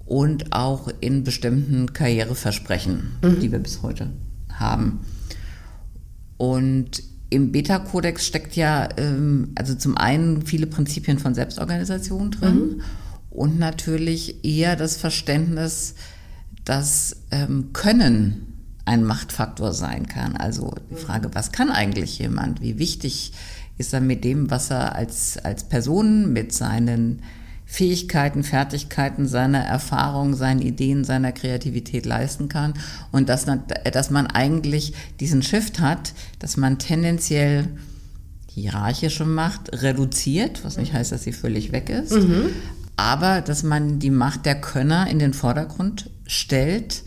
und 0.06 0.52
auch 0.52 0.88
in 1.00 1.24
bestimmten 1.24 1.92
Karriereversprechen, 1.92 3.18
mhm. 3.20 3.40
die 3.40 3.50
wir 3.50 3.58
bis 3.58 3.82
heute 3.82 4.10
haben. 4.48 5.00
Und 6.38 7.02
im 7.30 7.52
Beta-Kodex 7.52 8.26
steckt 8.26 8.56
ja 8.56 8.88
ähm, 8.96 9.52
also 9.54 9.74
zum 9.74 9.96
einen 9.96 10.42
viele 10.46 10.66
Prinzipien 10.66 11.18
von 11.18 11.34
Selbstorganisation 11.34 12.30
drin. 12.30 12.54
Mhm. 12.54 12.82
und 13.30 13.58
natürlich 13.58 14.44
eher 14.44 14.76
das 14.76 14.96
Verständnis, 14.96 15.94
dass 16.64 17.16
ähm, 17.30 17.72
Können 17.72 18.56
ein 18.86 19.04
Machtfaktor 19.04 19.72
sein 19.72 20.06
kann. 20.06 20.36
Also 20.36 20.74
die 20.90 20.94
Frage, 20.94 21.30
was 21.34 21.52
kann 21.52 21.70
eigentlich 21.70 22.18
jemand? 22.18 22.62
Wie 22.62 22.78
wichtig 22.78 23.32
ist 23.78 23.92
er 23.92 24.00
mit 24.00 24.24
dem, 24.24 24.50
was 24.50 24.70
er 24.70 24.94
als, 24.94 25.38
als 25.38 25.64
Person, 25.64 26.32
mit 26.32 26.52
seinen 26.52 27.22
Fähigkeiten, 27.68 28.44
Fertigkeiten, 28.44 29.26
seiner 29.26 29.58
Erfahrung, 29.58 30.34
seinen 30.34 30.62
Ideen, 30.62 31.04
seiner 31.04 31.32
Kreativität 31.32 32.06
leisten 32.06 32.48
kann. 32.48 32.74
Und 33.10 33.28
dass, 33.28 33.44
dass 33.92 34.10
man 34.10 34.28
eigentlich 34.28 34.94
diesen 35.18 35.42
Shift 35.42 35.80
hat, 35.80 36.14
dass 36.38 36.56
man 36.56 36.78
tendenziell 36.78 37.68
hierarchische 38.46 39.26
Macht 39.26 39.82
reduziert, 39.82 40.64
was 40.64 40.78
nicht 40.78 40.94
heißt, 40.94 41.12
dass 41.12 41.24
sie 41.24 41.32
völlig 41.32 41.72
weg 41.72 41.90
ist, 41.90 42.12
mhm. 42.12 42.50
aber 42.96 43.42
dass 43.42 43.62
man 43.62 43.98
die 43.98 44.10
Macht 44.10 44.46
der 44.46 44.58
Könner 44.60 45.10
in 45.10 45.18
den 45.18 45.34
Vordergrund 45.34 46.08
stellt, 46.26 47.02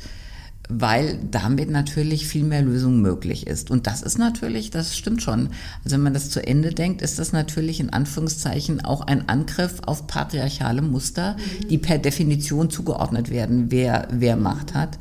weil 0.71 1.17
damit 1.31 1.71
natürlich 1.71 2.27
viel 2.27 2.43
mehr 2.43 2.61
Lösung 2.61 3.01
möglich 3.01 3.47
ist. 3.47 3.71
Und 3.71 3.87
das 3.87 4.03
ist 4.03 4.19
natürlich, 4.19 4.69
das 4.69 4.95
stimmt 4.95 5.23
schon. 5.23 5.49
Also 5.83 5.95
wenn 5.95 6.03
man 6.03 6.13
das 6.13 6.29
zu 6.29 6.45
Ende 6.45 6.71
denkt, 6.71 7.01
ist 7.01 7.17
das 7.17 7.33
natürlich 7.33 7.79
in 7.79 7.89
Anführungszeichen 7.89 8.85
auch 8.85 9.01
ein 9.01 9.27
Angriff 9.27 9.81
auf 9.87 10.05
patriarchale 10.05 10.83
Muster, 10.83 11.37
die 11.69 11.79
per 11.79 11.97
Definition 11.97 12.69
zugeordnet 12.69 13.31
werden, 13.31 13.71
wer, 13.71 14.07
wer 14.11 14.37
Macht 14.37 14.75
hat. 14.75 14.99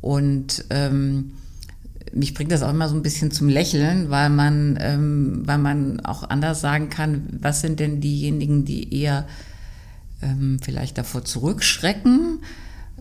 Und 0.00 0.64
ähm, 0.70 1.32
mich 2.12 2.34
bringt 2.34 2.52
das 2.52 2.62
auch 2.62 2.70
immer 2.70 2.88
so 2.88 2.94
ein 2.94 3.02
bisschen 3.02 3.32
zum 3.32 3.48
Lächeln, 3.48 4.10
weil 4.10 4.30
man, 4.30 4.78
ähm, 4.80 5.42
weil 5.44 5.58
man 5.58 6.00
auch 6.00 6.22
anders 6.30 6.60
sagen 6.60 6.88
kann, 6.88 7.24
was 7.40 7.62
sind 7.62 7.80
denn 7.80 8.00
diejenigen, 8.00 8.64
die 8.64 8.94
eher 8.94 9.26
ähm, 10.22 10.58
vielleicht 10.62 10.98
davor 10.98 11.24
zurückschrecken, 11.24 12.38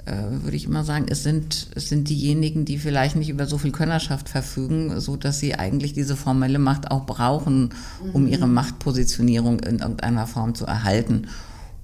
würde 0.09 0.55
ich 0.55 0.65
immer 0.65 0.83
sagen, 0.83 1.05
es 1.09 1.23
sind, 1.23 1.67
es 1.75 1.89
sind 1.89 2.09
diejenigen, 2.09 2.63
die 2.65 2.77
vielleicht 2.77 3.15
nicht 3.15 3.29
über 3.29 3.45
so 3.45 3.57
viel 3.57 3.71
Könnerschaft 3.71 4.29
verfügen, 4.29 4.99
so 4.99 5.17
dass 5.17 5.39
sie 5.39 5.55
eigentlich 5.55 5.93
diese 5.93 6.15
formelle 6.15 6.59
Macht 6.59 6.91
auch 6.91 7.05
brauchen, 7.05 7.71
um 8.13 8.23
mhm. 8.23 8.27
ihre 8.29 8.47
Machtpositionierung 8.47 9.59
in 9.59 9.79
irgendeiner 9.79 10.25
Form 10.25 10.55
zu 10.55 10.65
erhalten. 10.65 11.27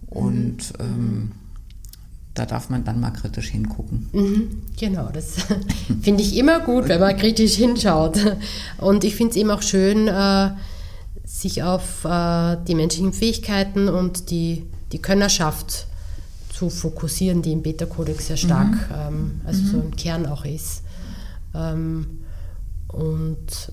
Und 0.07 0.57
mhm. 0.79 0.79
ähm, 0.79 1.31
da 2.33 2.45
darf 2.45 2.69
man 2.69 2.83
dann 2.83 2.99
mal 2.99 3.12
kritisch 3.12 3.49
hingucken. 3.49 4.09
Mhm, 4.12 4.63
genau, 4.79 5.09
das 5.13 5.36
finde 6.01 6.23
ich 6.23 6.38
immer 6.38 6.62
gut, 6.62 6.88
wenn 6.88 6.99
man 6.99 7.15
kritisch 7.17 7.55
hinschaut. 7.55 8.17
Und 8.77 9.03
ich 9.03 9.15
finde 9.15 9.31
es 9.31 9.38
eben 9.38 9.51
auch 9.51 9.62
schön, 9.62 10.07
äh, 10.07 10.51
sich 11.25 11.63
auf 11.63 12.05
äh, 12.05 12.57
die 12.67 12.75
menschlichen 12.75 13.13
Fähigkeiten 13.13 13.89
und 13.89 14.29
die, 14.29 14.63
die 14.91 15.01
Könnerschaft 15.01 15.88
zu 16.63 16.69
fokussieren, 16.69 17.41
die 17.41 17.52
im 17.52 17.62
Beta-Kodex 17.62 18.28
sehr 18.28 18.38
stark, 18.38 18.71
mhm. 18.71 18.95
ähm, 18.95 19.41
also 19.45 19.62
mhm. 19.62 19.67
so 19.67 19.80
im 19.80 19.95
Kern 19.95 20.26
auch 20.26 20.45
ist. 20.45 20.84
Ähm, 21.54 22.19
und 22.88 23.71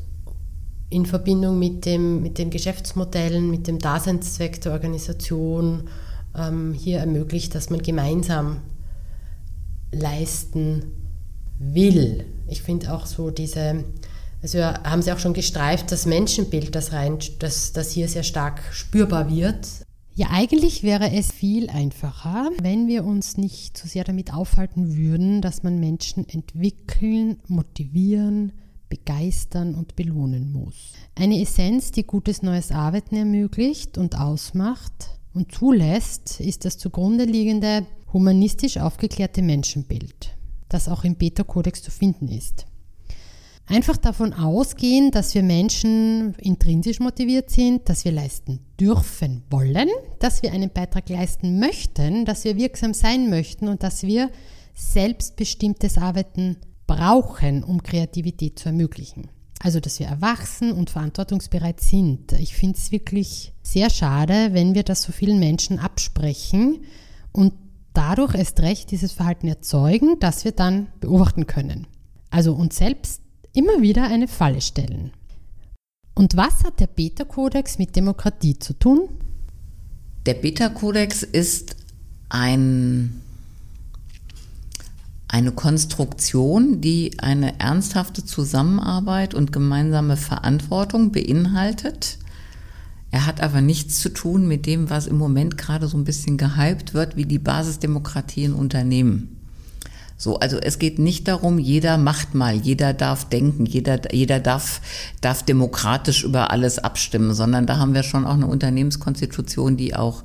in 0.88 1.07
Verbindung 1.07 1.59
mit, 1.59 1.87
dem, 1.87 2.22
mit 2.22 2.38
den 2.38 2.50
Geschäftsmodellen, 2.50 3.50
mit 3.50 3.68
dem 3.68 3.79
Daseinszweck 3.79 4.61
der 4.61 4.72
Organisation, 4.72 5.88
ähm, 6.37 6.74
hier 6.74 6.98
ermöglicht, 6.98 7.55
dass 7.55 7.70
man 7.70 7.81
gemeinsam 7.81 8.59
leisten 9.92 10.92
will. 11.59 12.24
Ich 12.48 12.62
finde 12.62 12.92
auch 12.92 13.07
so 13.07 13.31
diese, 13.31 13.85
also 14.42 14.59
haben 14.62 15.03
Sie 15.03 15.12
auch 15.12 15.18
schon 15.18 15.35
gestreift, 15.35 15.92
das 15.92 16.07
Menschenbild, 16.07 16.74
das, 16.74 16.92
rein, 16.92 17.18
das, 17.38 17.72
das 17.72 17.92
hier 17.92 18.09
sehr 18.09 18.22
stark 18.24 18.61
spürbar 18.72 19.31
wird. 19.31 19.66
Ja, 20.14 20.29
eigentlich 20.31 20.83
wäre 20.83 21.12
es 21.12 21.33
viel 21.33 21.70
einfacher, 21.70 22.51
wenn 22.61 22.88
wir 22.88 23.05
uns 23.05 23.37
nicht 23.37 23.79
so 23.79 23.88
sehr 23.88 24.05
damit 24.05 24.35
aufhalten 24.35 24.96
würden, 24.96 25.40
dass 25.40 25.62
man 25.62 25.79
Menschen 25.79 26.29
entwickeln, 26.29 27.38
motivieren, 27.46 28.53
begeistern 28.88 29.75
und 29.75 29.96
belohnen 29.96 30.53
muss. 30.53 30.92
Eine 31.14 31.40
Essenz, 31.40 31.92
die 31.92 32.05
gutes 32.05 32.42
neues 32.42 32.73
Arbeiten 32.73 33.16
ermöglicht 33.16 33.99
und 33.99 34.18
ausmacht, 34.18 35.20
und 35.33 35.53
zulässt, 35.53 36.40
ist 36.40 36.64
das 36.64 36.79
zugrunde 36.79 37.25
liegende 37.25 37.87
humanistisch 38.12 38.79
aufgeklärte 38.79 39.42
Menschenbild, 39.42 40.37
das 40.68 40.88
auch 40.88 41.05
im 41.05 41.14
Beta-Kodex 41.14 41.83
zu 41.83 41.90
finden 41.90 42.29
ist. 42.29 42.66
Einfach 43.70 43.96
davon 43.96 44.33
ausgehen, 44.33 45.12
dass 45.12 45.33
wir 45.33 45.44
Menschen 45.44 46.35
intrinsisch 46.38 46.98
motiviert 46.98 47.50
sind, 47.50 47.88
dass 47.88 48.04
wir 48.04 48.11
leisten 48.11 48.59
dürfen 48.80 49.44
wollen, 49.48 49.88
dass 50.18 50.42
wir 50.42 50.50
einen 50.52 50.70
Beitrag 50.70 51.09
leisten 51.09 51.61
möchten, 51.61 52.24
dass 52.24 52.42
wir 52.42 52.56
wirksam 52.56 52.94
sein 52.94 53.30
möchten 53.30 53.68
und 53.68 53.85
dass 53.85 54.02
wir 54.02 54.30
selbstbestimmtes 54.74 55.98
Arbeiten 55.98 56.56
brauchen, 56.88 57.62
um 57.62 57.80
Kreativität 57.80 58.59
zu 58.59 58.70
ermöglichen. 58.70 59.28
Also, 59.61 59.78
dass 59.78 60.00
wir 60.00 60.09
erwachsen 60.09 60.72
und 60.72 60.90
verantwortungsbereit 60.90 61.78
sind. 61.78 62.33
Ich 62.33 62.56
finde 62.56 62.76
es 62.76 62.90
wirklich 62.90 63.52
sehr 63.62 63.88
schade, 63.88 64.48
wenn 64.52 64.74
wir 64.74 64.83
das 64.83 65.02
so 65.02 65.12
vielen 65.12 65.38
Menschen 65.38 65.78
absprechen 65.78 66.80
und 67.30 67.52
dadurch 67.92 68.35
erst 68.35 68.59
recht 68.59 68.90
dieses 68.90 69.12
Verhalten 69.12 69.46
erzeugen, 69.46 70.18
das 70.18 70.44
wir 70.44 70.50
dann 70.50 70.88
beobachten 70.98 71.46
können. 71.46 71.87
Also 72.30 72.52
uns 72.52 72.76
selbst 72.76 73.22
immer 73.52 73.80
wieder 73.80 74.04
eine 74.04 74.28
Falle 74.28 74.60
stellen. 74.60 75.12
Und 76.14 76.36
was 76.36 76.64
hat 76.64 76.80
der 76.80 76.86
Beta-Kodex 76.86 77.78
mit 77.78 77.96
Demokratie 77.96 78.58
zu 78.58 78.74
tun? 78.74 79.08
Der 80.26 80.34
Beta-Kodex 80.34 81.22
ist 81.22 81.76
ein 82.28 83.22
eine 85.32 85.52
Konstruktion, 85.52 86.80
die 86.80 87.20
eine 87.20 87.60
ernsthafte 87.60 88.24
Zusammenarbeit 88.24 89.32
und 89.32 89.52
gemeinsame 89.52 90.16
Verantwortung 90.16 91.12
beinhaltet. 91.12 92.18
Er 93.12 93.26
hat 93.26 93.40
aber 93.40 93.60
nichts 93.60 94.00
zu 94.00 94.08
tun 94.08 94.48
mit 94.48 94.66
dem, 94.66 94.90
was 94.90 95.06
im 95.06 95.16
Moment 95.16 95.56
gerade 95.56 95.86
so 95.86 95.96
ein 95.96 96.04
bisschen 96.04 96.36
gehypt 96.36 96.94
wird, 96.94 97.16
wie 97.16 97.26
die 97.26 97.38
Basisdemokratie 97.38 98.44
in 98.44 98.54
Unternehmen. 98.54 99.39
So, 100.20 100.38
also 100.38 100.59
es 100.59 100.78
geht 100.78 100.98
nicht 100.98 101.28
darum, 101.28 101.59
jeder 101.59 101.96
macht 101.96 102.35
mal, 102.35 102.54
jeder 102.54 102.92
darf 102.92 103.24
denken, 103.24 103.64
jeder, 103.64 104.12
jeder 104.12 104.38
darf, 104.38 104.83
darf 105.22 105.42
demokratisch 105.42 106.24
über 106.24 106.50
alles 106.50 106.78
abstimmen, 106.78 107.33
sondern 107.33 107.66
da 107.66 107.78
haben 107.78 107.94
wir 107.94 108.02
schon 108.02 108.26
auch 108.26 108.35
eine 108.35 108.46
Unternehmenskonstitution, 108.46 109.78
die 109.78 109.96
auch 109.96 110.22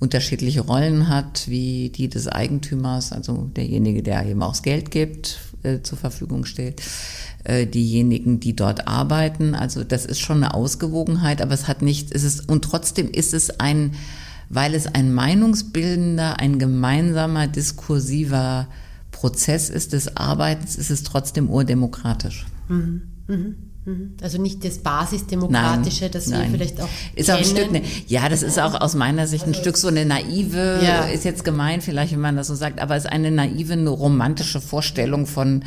unterschiedliche 0.00 0.62
Rollen 0.62 1.08
hat, 1.08 1.46
wie 1.46 1.90
die 1.90 2.08
des 2.08 2.26
Eigentümers, 2.26 3.12
also 3.12 3.48
derjenige, 3.54 4.02
der 4.02 4.26
eben 4.26 4.42
auch 4.42 4.50
das 4.50 4.64
Geld 4.64 4.90
gibt, 4.90 5.38
äh, 5.62 5.80
zur 5.80 5.96
Verfügung 5.96 6.44
stellt, 6.44 6.82
äh, 7.44 7.68
diejenigen, 7.68 8.40
die 8.40 8.56
dort 8.56 8.88
arbeiten. 8.88 9.54
Also 9.54 9.84
das 9.84 10.06
ist 10.06 10.18
schon 10.18 10.38
eine 10.38 10.54
Ausgewogenheit, 10.54 11.40
aber 11.40 11.54
es 11.54 11.68
hat 11.68 11.82
nicht, 11.82 12.12
es 12.12 12.24
ist, 12.24 12.48
und 12.48 12.64
trotzdem 12.64 13.08
ist 13.08 13.32
es 13.32 13.60
ein, 13.60 13.92
weil 14.48 14.74
es 14.74 14.88
ein 14.88 15.14
meinungsbildender, 15.14 16.40
ein 16.40 16.58
gemeinsamer, 16.58 17.46
diskursiver 17.46 18.66
Prozess 19.20 19.68
ist 19.68 19.92
des 19.92 20.16
Arbeitens, 20.16 20.76
ist 20.76 20.90
es 20.90 21.02
trotzdem 21.02 21.50
urdemokratisch. 21.50 22.46
Mhm. 22.68 23.02
Mhm. 23.28 23.54
Mhm. 23.84 24.16
Also 24.22 24.40
nicht 24.40 24.64
das 24.64 24.78
Basisdemokratische, 24.78 26.04
nein, 26.04 26.12
das 26.12 26.30
wir 26.30 26.38
nein. 26.38 26.50
vielleicht 26.52 26.80
auch. 26.80 26.88
Ist 27.14 27.30
auch 27.30 27.36
ein 27.36 27.44
Stück, 27.44 27.70
ne, 27.70 27.82
ja, 28.06 28.30
das 28.30 28.42
ist 28.42 28.58
auch 28.58 28.80
aus 28.80 28.94
meiner 28.94 29.26
Sicht 29.26 29.44
ein 29.44 29.50
also 29.50 29.60
Stück 29.60 29.76
so 29.76 29.88
eine 29.88 30.06
naive, 30.06 30.80
ja. 30.82 31.02
ist 31.02 31.26
jetzt 31.26 31.44
gemein 31.44 31.82
vielleicht, 31.82 32.14
wenn 32.14 32.20
man 32.20 32.36
das 32.36 32.46
so 32.46 32.54
sagt, 32.54 32.80
aber 32.80 32.96
es 32.96 33.04
ist 33.04 33.12
eine 33.12 33.30
naive, 33.30 33.74
eine 33.74 33.90
romantische 33.90 34.62
Vorstellung 34.62 35.26
von, 35.26 35.64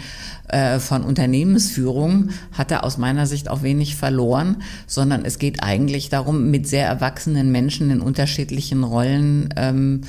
äh, 0.48 0.80
von 0.80 1.04
Unternehmensführung, 1.04 2.30
hat 2.54 2.72
er 2.72 2.84
aus 2.84 2.98
meiner 2.98 3.28
Sicht 3.28 3.50
auch 3.50 3.62
wenig 3.62 3.96
verloren, 3.98 4.64
sondern 4.88 5.26
es 5.26 5.38
geht 5.38 5.62
eigentlich 5.62 6.10
darum, 6.10 6.50
mit 6.50 6.68
sehr 6.68 6.88
erwachsenen 6.88 7.52
Menschen 7.52 7.92
in 7.92 8.02
unterschiedlichen 8.02 8.84
Rollen 8.84 9.54
ähm, 9.58 10.02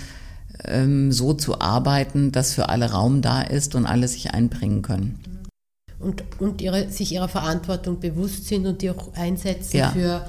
ähm, 0.67 1.13
so 1.13 1.35
zu 1.35 1.61
arbeiten, 1.61 2.33
dass 2.33 2.53
für 2.55 2.69
alle 2.69 2.91
Raum 2.91 3.23
da 3.23 3.43
ist 3.43 3.75
und 3.75 3.87
alle 3.87 4.09
sich 4.09 4.33
einbringen 4.33 4.83
können 4.83 5.19
und, 6.05 6.23
und 6.39 6.61
ihre, 6.61 6.91
sich 6.91 7.13
ihrer 7.13 7.29
Verantwortung 7.29 7.99
bewusst 7.99 8.47
sind 8.47 8.67
und 8.67 8.83
die 8.83 8.91
auch 8.91 9.15
einsetzen 9.15 9.77
ja. 9.79 9.91
für, 9.91 10.27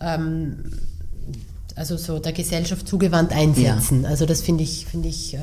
ähm, 0.00 0.64
also 1.76 1.96
so 1.96 2.18
der 2.18 2.32
Gesellschaft 2.32 2.86
zugewandt 2.86 3.32
einsetzen. 3.32 4.02
Ja. 4.02 4.08
Also 4.08 4.26
das 4.26 4.42
finde 4.42 4.64
ich, 4.64 4.86
finde 4.86 5.08
ich, 5.08 5.34
äh, 5.34 5.38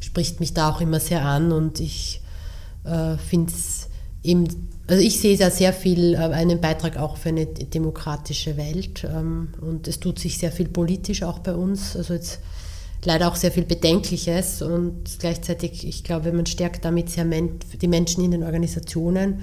spricht 0.00 0.40
mich 0.40 0.52
da 0.52 0.70
auch 0.70 0.80
immer 0.80 1.00
sehr 1.00 1.24
an 1.24 1.52
und 1.52 1.80
ich 1.80 2.20
äh, 2.84 3.16
finde 3.16 3.52
es 3.52 3.88
eben, 4.22 4.48
also 4.86 5.02
ich 5.02 5.20
sehe 5.20 5.38
da 5.38 5.50
sehr 5.50 5.72
viel, 5.72 6.14
äh, 6.14 6.18
einen 6.18 6.60
Beitrag 6.60 6.98
auch 6.98 7.16
für 7.16 7.30
eine 7.30 7.46
demokratische 7.46 8.56
Welt 8.56 9.04
ähm, 9.04 9.48
und 9.60 9.88
es 9.88 10.00
tut 10.00 10.18
sich 10.18 10.38
sehr 10.38 10.52
viel 10.52 10.68
politisch 10.68 11.22
auch 11.22 11.38
bei 11.38 11.54
uns. 11.54 11.96
Also 11.96 12.14
jetzt 12.14 12.40
leider 13.04 13.28
auch 13.28 13.36
sehr 13.36 13.52
viel 13.52 13.64
Bedenkliches 13.64 14.62
und 14.62 15.18
gleichzeitig, 15.18 15.86
ich 15.86 16.04
glaube, 16.04 16.32
man 16.32 16.46
stärkt 16.46 16.84
damit 16.84 17.10
sehr 17.10 17.24
die 17.24 17.88
Menschen 17.88 18.24
in 18.24 18.30
den 18.30 18.42
Organisationen. 18.42 19.40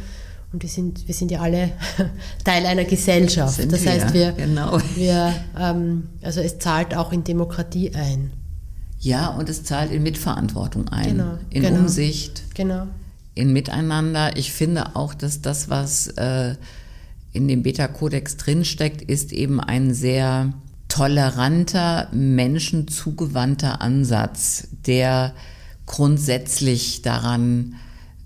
Und 0.52 0.62
wir 0.62 0.70
sind, 0.70 1.08
wir 1.08 1.16
sind 1.16 1.32
ja 1.32 1.42
alle 1.42 1.72
Teil 2.44 2.66
einer 2.68 2.84
Gesellschaft. 2.84 3.56
Sind 3.56 3.72
das 3.72 3.88
heißt, 3.88 4.14
wir, 4.14 4.34
genau. 4.34 4.78
wir 4.96 5.34
ähm, 5.60 6.10
also 6.22 6.42
es 6.42 6.60
zahlt 6.60 6.96
auch 6.96 7.12
in 7.12 7.24
Demokratie 7.24 7.92
ein. 7.96 8.32
Ja, 9.00 9.30
und 9.30 9.50
es 9.50 9.64
zahlt 9.64 9.92
in 9.92 10.04
Mitverantwortung 10.04 10.88
ein, 10.90 11.18
Genau, 11.18 11.38
in 11.50 11.64
genau. 11.64 11.80
Umsicht, 11.80 12.44
Genau. 12.54 12.88
in 13.36 13.52
Miteinander. 13.52 14.38
Ich 14.38 14.54
finde 14.54 14.96
auch, 14.96 15.14
dass 15.14 15.42
das, 15.42 15.70
was 15.70 16.08
äh, 16.08 16.56
in 17.34 17.48
dem 17.48 17.64
Beta-Kodex 17.64 18.38
drinsteckt, 18.38 19.02
ist 19.02 19.34
eben 19.34 19.60
ein 19.60 19.94
sehr 19.94 20.54
toleranter, 20.94 22.08
menschenzugewandter 22.12 23.82
Ansatz, 23.82 24.68
der 24.86 25.34
grundsätzlich 25.88 27.02
daran 27.02 27.78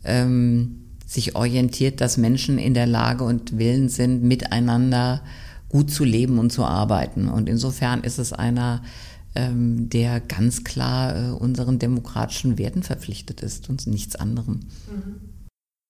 ähm, 0.03 0.83
sich 1.05 1.37
orientiert, 1.37 2.01
dass 2.01 2.17
Menschen 2.17 2.57
in 2.57 2.73
der 2.73 2.85
Lage 2.85 3.23
und 3.23 3.57
willen 3.57 3.87
sind, 3.87 4.21
miteinander 4.21 5.21
gut 5.69 5.91
zu 5.91 6.03
leben 6.03 6.39
und 6.39 6.51
zu 6.51 6.65
arbeiten. 6.65 7.29
Und 7.29 7.47
insofern 7.47 8.03
ist 8.03 8.19
es 8.19 8.33
einer, 8.33 8.83
ähm, 9.33 9.89
der 9.89 10.19
ganz 10.19 10.65
klar 10.65 11.15
äh, 11.15 11.31
unseren 11.31 11.79
demokratischen 11.79 12.57
Werten 12.57 12.83
verpflichtet 12.83 13.39
ist 13.39 13.69
und 13.69 13.87
nichts 13.87 14.17
anderem. 14.17 14.59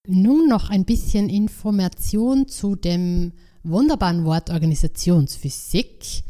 Nun 0.07 0.47
noch 0.47 0.69
ein 0.69 0.85
bisschen 0.85 1.27
Information 1.27 2.47
zu 2.47 2.75
dem 2.75 3.31
wunderbaren 3.63 4.25
Wort 4.25 4.51
Organisationsphysik. 4.51 6.23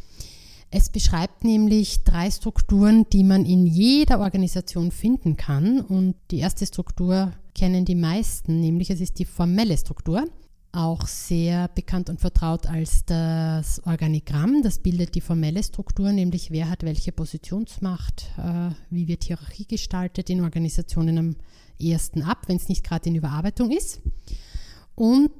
Es 0.69 0.89
beschreibt 0.89 1.45
nämlich 1.45 2.03
drei 2.03 2.29
Strukturen, 2.29 3.05
die 3.11 3.23
man 3.23 3.45
in 3.45 3.65
jeder 3.65 4.19
Organisation 4.19 4.91
finden 4.91 5.37
kann. 5.37 5.79
Und 5.79 6.15
die 6.29 6.39
erste 6.39 6.65
Struktur 6.65 7.31
kennen 7.55 7.85
die 7.85 7.95
meisten, 7.95 8.59
nämlich 8.59 8.89
es 8.89 8.99
ist 8.99 9.17
die 9.19 9.25
formelle 9.25 9.77
Struktur, 9.77 10.25
auch 10.73 11.07
sehr 11.07 11.69
bekannt 11.69 12.09
und 12.09 12.19
vertraut 12.19 12.67
als 12.67 13.05
das 13.05 13.81
Organigramm. 13.85 14.61
Das 14.61 14.79
bildet 14.79 15.15
die 15.15 15.21
formelle 15.21 15.63
Struktur, 15.63 16.11
nämlich 16.11 16.51
wer 16.51 16.69
hat 16.69 16.83
welche 16.83 17.13
Positionsmacht, 17.13 18.31
äh, 18.37 18.71
wie 18.89 19.07
wird 19.07 19.23
Hierarchie 19.23 19.65
gestaltet 19.65 20.29
in 20.29 20.41
Organisationen 20.41 21.17
am 21.17 21.35
ehesten 21.79 22.23
ab, 22.23 22.43
wenn 22.47 22.57
es 22.57 22.67
nicht 22.67 22.83
gerade 22.83 23.09
in 23.09 23.15
Überarbeitung 23.15 23.71
ist. 23.71 24.01
Und 24.95 25.31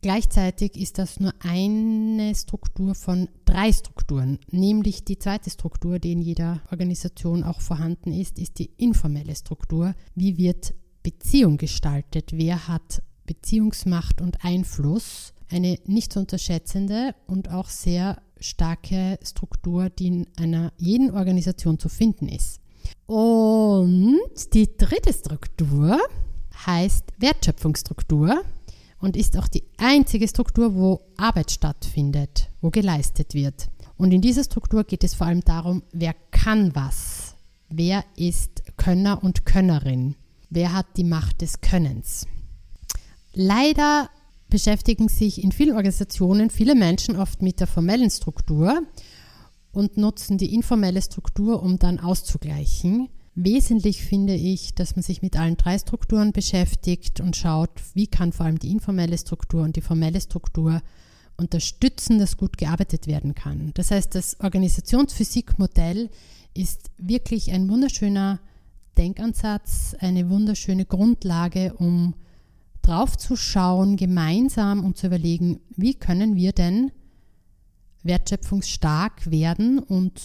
gleichzeitig 0.00 0.76
ist 0.76 0.98
das 0.98 1.20
nur 1.20 1.32
eine 1.40 2.34
Struktur 2.34 2.94
von 2.94 3.28
drei 3.44 3.72
Strukturen, 3.72 4.38
nämlich 4.50 5.04
die 5.04 5.18
zweite 5.18 5.50
Struktur, 5.50 5.98
die 5.98 6.12
in 6.12 6.22
jeder 6.22 6.60
Organisation 6.70 7.44
auch 7.44 7.60
vorhanden 7.60 8.12
ist, 8.12 8.38
ist 8.38 8.58
die 8.58 8.70
informelle 8.76 9.34
Struktur. 9.34 9.94
Wie 10.14 10.36
wird 10.38 10.74
Beziehung 11.02 11.56
gestaltet? 11.56 12.30
Wer 12.32 12.68
hat 12.68 13.02
Beziehungsmacht 13.26 14.20
und 14.20 14.44
Einfluss? 14.44 15.32
Eine 15.50 15.78
nicht 15.86 16.12
zu 16.12 16.20
unterschätzende 16.20 17.14
und 17.26 17.50
auch 17.50 17.68
sehr 17.68 18.20
starke 18.38 19.18
Struktur, 19.22 19.88
die 19.90 20.08
in 20.08 20.26
einer 20.36 20.72
jeden 20.76 21.10
Organisation 21.10 21.78
zu 21.78 21.88
finden 21.88 22.28
ist. 22.28 22.60
Und 23.06 24.20
die 24.52 24.76
dritte 24.76 25.12
Struktur 25.12 25.98
heißt 26.66 27.04
Wertschöpfungsstruktur 27.18 28.42
und 29.00 29.16
ist 29.16 29.36
auch 29.36 29.48
die 29.48 29.64
einzige 29.76 30.28
Struktur, 30.28 30.74
wo 30.74 31.00
Arbeit 31.16 31.50
stattfindet, 31.50 32.50
wo 32.60 32.70
geleistet 32.70 33.34
wird. 33.34 33.68
Und 33.96 34.12
in 34.12 34.20
dieser 34.20 34.44
Struktur 34.44 34.84
geht 34.84 35.04
es 35.04 35.14
vor 35.14 35.26
allem 35.26 35.42
darum, 35.42 35.82
wer 35.92 36.14
kann 36.30 36.74
was, 36.74 37.34
wer 37.68 38.04
ist 38.16 38.62
Könner 38.76 39.22
und 39.22 39.44
Könnerin, 39.44 40.14
wer 40.50 40.72
hat 40.72 40.86
die 40.96 41.04
Macht 41.04 41.40
des 41.40 41.60
Könnens. 41.60 42.26
Leider 43.32 44.08
beschäftigen 44.48 45.08
sich 45.08 45.42
in 45.42 45.52
vielen 45.52 45.74
Organisationen 45.74 46.50
viele 46.50 46.74
Menschen 46.74 47.16
oft 47.16 47.42
mit 47.42 47.60
der 47.60 47.66
formellen 47.66 48.10
Struktur 48.10 48.82
und 49.72 49.96
nutzen 49.96 50.38
die 50.38 50.54
informelle 50.54 51.02
Struktur, 51.02 51.62
um 51.62 51.78
dann 51.78 52.00
auszugleichen. 52.00 53.08
Wesentlich 53.40 54.02
finde 54.02 54.34
ich, 54.34 54.74
dass 54.74 54.96
man 54.96 55.04
sich 55.04 55.22
mit 55.22 55.38
allen 55.38 55.56
drei 55.56 55.78
Strukturen 55.78 56.32
beschäftigt 56.32 57.20
und 57.20 57.36
schaut, 57.36 57.70
wie 57.94 58.08
kann 58.08 58.32
vor 58.32 58.46
allem 58.46 58.58
die 58.58 58.72
informelle 58.72 59.16
Struktur 59.16 59.62
und 59.62 59.76
die 59.76 59.80
formelle 59.80 60.20
Struktur 60.20 60.82
unterstützen, 61.36 62.18
dass 62.18 62.36
gut 62.36 62.58
gearbeitet 62.58 63.06
werden 63.06 63.36
kann. 63.36 63.70
Das 63.74 63.92
heißt, 63.92 64.16
das 64.16 64.40
Organisationsphysikmodell 64.40 66.10
ist 66.52 66.90
wirklich 66.98 67.52
ein 67.52 67.68
wunderschöner 67.68 68.40
Denkansatz, 68.96 69.94
eine 70.00 70.28
wunderschöne 70.30 70.84
Grundlage, 70.84 71.74
um 71.74 72.16
draufzuschauen, 72.82 73.96
gemeinsam 73.96 74.84
und 74.84 74.96
zu 74.96 75.06
überlegen, 75.06 75.60
wie 75.76 75.94
können 75.94 76.34
wir 76.34 76.50
denn 76.50 76.90
wertschöpfungsstark 78.02 79.30
werden 79.30 79.78
und 79.78 80.20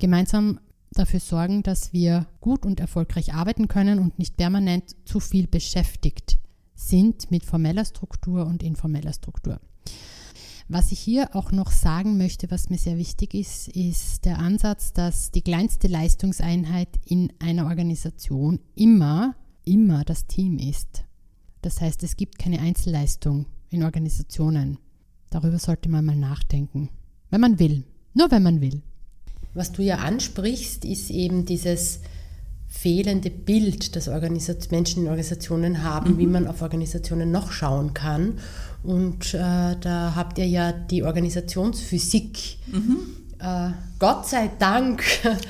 gemeinsam 0.00 0.58
dafür 0.98 1.20
sorgen, 1.20 1.62
dass 1.62 1.92
wir 1.92 2.26
gut 2.40 2.66
und 2.66 2.80
erfolgreich 2.80 3.34
arbeiten 3.34 3.68
können 3.68 3.98
und 3.98 4.18
nicht 4.18 4.36
permanent 4.36 4.96
zu 5.04 5.20
viel 5.20 5.46
beschäftigt 5.46 6.38
sind 6.74 7.30
mit 7.30 7.44
formeller 7.44 7.84
Struktur 7.84 8.46
und 8.46 8.62
informeller 8.62 9.12
Struktur. 9.12 9.60
Was 10.68 10.92
ich 10.92 11.00
hier 11.00 11.34
auch 11.34 11.50
noch 11.50 11.70
sagen 11.70 12.18
möchte, 12.18 12.50
was 12.50 12.68
mir 12.68 12.76
sehr 12.76 12.98
wichtig 12.98 13.32
ist, 13.32 13.68
ist 13.68 14.26
der 14.26 14.38
Ansatz, 14.38 14.92
dass 14.92 15.30
die 15.30 15.40
kleinste 15.40 15.88
Leistungseinheit 15.88 16.88
in 17.06 17.32
einer 17.38 17.66
Organisation 17.66 18.60
immer, 18.74 19.34
immer 19.64 20.04
das 20.04 20.26
Team 20.26 20.58
ist. 20.58 21.04
Das 21.62 21.80
heißt, 21.80 22.02
es 22.02 22.16
gibt 22.16 22.38
keine 22.38 22.60
Einzelleistung 22.60 23.46
in 23.70 23.82
Organisationen. 23.82 24.78
Darüber 25.30 25.58
sollte 25.58 25.88
man 25.88 26.04
mal 26.04 26.16
nachdenken. 26.16 26.90
Wenn 27.30 27.40
man 27.40 27.58
will. 27.58 27.84
Nur 28.12 28.30
wenn 28.30 28.42
man 28.42 28.60
will. 28.60 28.82
Was 29.58 29.72
du 29.72 29.82
ja 29.82 29.96
ansprichst, 29.96 30.84
ist 30.84 31.10
eben 31.10 31.44
dieses 31.44 31.98
fehlende 32.68 33.28
Bild, 33.28 33.96
das 33.96 34.06
Organisat 34.06 34.70
Menschen 34.70 35.02
in 35.02 35.08
Organisationen 35.08 35.82
haben, 35.82 36.12
mhm. 36.12 36.18
wie 36.18 36.26
man 36.28 36.46
auf 36.46 36.62
Organisationen 36.62 37.32
noch 37.32 37.50
schauen 37.50 37.92
kann. 37.92 38.38
Und 38.84 39.34
äh, 39.34 39.74
da 39.80 40.12
habt 40.14 40.38
ihr 40.38 40.46
ja 40.46 40.70
die 40.70 41.02
Organisationsphysik. 41.02 42.58
Mhm. 42.68 42.98
Äh, 43.40 43.70
Gott 43.98 44.28
sei 44.28 44.48
Dank. 44.60 45.02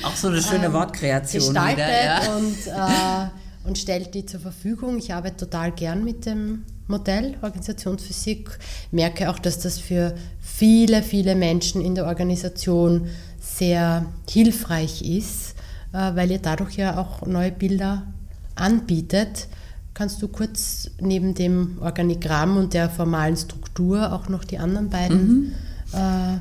Auch 0.03 0.17
so 0.17 0.29
eine 0.29 0.41
schöne 0.41 0.69
äh, 0.69 0.73
Wortkreation. 0.73 1.53
Gestaltet 1.53 1.77
wieder, 1.77 2.05
ja. 2.05 2.35
und, 2.35 2.67
äh, 2.67 3.29
und 3.69 3.77
stellt 3.77 4.15
die 4.15 4.25
zur 4.25 4.41
Verfügung. 4.41 4.97
Ich 4.97 5.13
arbeite 5.13 5.37
total 5.37 5.73
gern 5.73 6.03
mit 6.03 6.25
dem 6.25 6.65
Modell 6.87 7.37
Organisationsphysik. 7.43 8.59
Merke 8.91 9.29
auch, 9.29 9.39
dass 9.39 9.59
das 9.59 9.79
für 9.79 10.15
viele, 10.41 11.03
viele 11.03 11.35
Menschen 11.35 11.85
in 11.85 11.95
der 11.95 12.07
Organisation 12.07 13.09
sehr 13.59 14.07
hilfreich 14.29 15.03
ist, 15.03 15.55
äh, 15.93 16.15
weil 16.15 16.31
ihr 16.31 16.39
dadurch 16.39 16.77
ja 16.77 16.99
auch 16.99 17.27
neue 17.27 17.53
Bilder 17.53 18.03
anbietet. 18.55 19.49
Kannst 19.95 20.23
du 20.23 20.29
kurz 20.29 20.91
neben 21.01 21.35
dem 21.35 21.79
Organigramm 21.81 22.57
und 22.57 22.75
der 22.75 22.89
formalen 22.89 23.37
Struktur 23.37 24.13
auch 24.13 24.29
noch 24.29 24.45
die 24.45 24.59
anderen 24.59 24.91
beiden 24.91 25.39
mhm. 25.39 25.53
äh, 25.93 26.37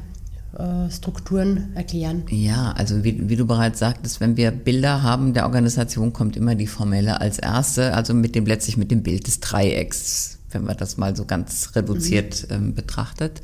äh, 0.58 0.92
Strukturen 0.92 1.76
erklären? 1.76 2.24
Ja, 2.30 2.72
also 2.74 3.04
wie, 3.04 3.30
wie, 3.30 3.36
du 3.36 3.48
bereits 3.48 3.80
sagtest, 3.80 4.20
wenn 4.20 4.38
wir 4.38 4.52
Bilder 4.52 5.02
haben 5.02 5.34
der 5.34 5.46
Organisation, 5.46 6.14
kommt 6.14 6.38
immer 6.38 6.56
die 6.56 6.68
formelle 6.68 7.20
als 7.20 7.40
erste, 7.40 7.94
also 7.94 8.14
mit 8.14 8.36
dem 8.36 8.46
letztlich 8.46 8.78
mit 8.78 8.92
dem 8.92 9.04
Bild 9.04 9.28
des 9.28 9.40
Dreiecks, 9.40 10.38
wenn 10.52 10.64
man 10.64 10.78
das 10.78 10.98
mal 10.98 11.16
so 11.16 11.26
ganz 11.26 11.72
reduziert 11.76 12.48
mhm. 12.50 12.56
ähm, 12.56 12.74
betrachtet. 12.76 13.42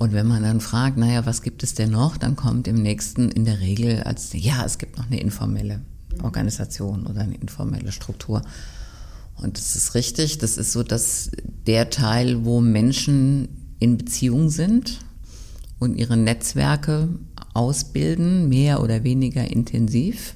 Und 0.00 0.14
wenn 0.14 0.26
man 0.26 0.42
dann 0.42 0.62
fragt, 0.62 0.96
naja, 0.96 1.26
was 1.26 1.42
gibt 1.42 1.62
es 1.62 1.74
denn 1.74 1.90
noch, 1.90 2.16
dann 2.16 2.34
kommt 2.34 2.66
im 2.66 2.76
nächsten 2.76 3.30
in 3.30 3.44
der 3.44 3.60
Regel 3.60 4.02
als, 4.02 4.30
ja, 4.32 4.64
es 4.64 4.78
gibt 4.78 4.96
noch 4.96 5.04
eine 5.08 5.20
informelle 5.20 5.82
Organisation 6.22 7.06
oder 7.06 7.20
eine 7.20 7.34
informelle 7.34 7.92
Struktur. 7.92 8.40
Und 9.36 9.58
das 9.58 9.76
ist 9.76 9.94
richtig, 9.94 10.38
das 10.38 10.56
ist 10.56 10.72
so, 10.72 10.82
dass 10.82 11.32
der 11.66 11.90
Teil, 11.90 12.46
wo 12.46 12.62
Menschen 12.62 13.74
in 13.78 13.98
Beziehung 13.98 14.48
sind 14.48 15.00
und 15.78 15.96
ihre 15.96 16.16
Netzwerke 16.16 17.10
ausbilden, 17.52 18.48
mehr 18.48 18.82
oder 18.82 19.04
weniger 19.04 19.50
intensiv. 19.50 20.34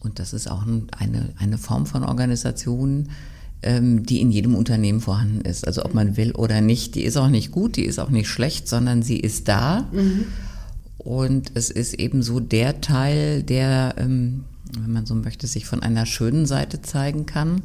Und 0.00 0.18
das 0.18 0.34
ist 0.34 0.50
auch 0.50 0.66
eine, 0.98 1.32
eine 1.38 1.56
Form 1.56 1.86
von 1.86 2.04
Organisation, 2.04 3.08
ähm, 3.08 3.31
die 3.62 4.20
in 4.20 4.30
jedem 4.30 4.54
Unternehmen 4.54 5.00
vorhanden 5.00 5.42
ist. 5.42 5.66
Also 5.66 5.84
ob 5.84 5.94
man 5.94 6.16
will 6.16 6.32
oder 6.32 6.60
nicht, 6.60 6.94
die 6.94 7.04
ist 7.04 7.16
auch 7.16 7.28
nicht 7.28 7.52
gut, 7.52 7.76
die 7.76 7.84
ist 7.84 7.98
auch 7.98 8.10
nicht 8.10 8.28
schlecht, 8.28 8.68
sondern 8.68 9.02
sie 9.02 9.18
ist 9.18 9.48
da. 9.48 9.88
Mhm. 9.92 10.26
Und 10.98 11.52
es 11.54 11.70
ist 11.70 11.94
eben 11.94 12.22
so 12.22 12.40
der 12.40 12.80
Teil, 12.80 13.42
der, 13.42 13.94
ähm, 13.98 14.44
wenn 14.78 14.92
man 14.92 15.06
so 15.06 15.14
möchte, 15.14 15.46
sich 15.46 15.66
von 15.66 15.82
einer 15.82 16.06
schönen 16.06 16.46
Seite 16.46 16.82
zeigen 16.82 17.26
kann 17.26 17.62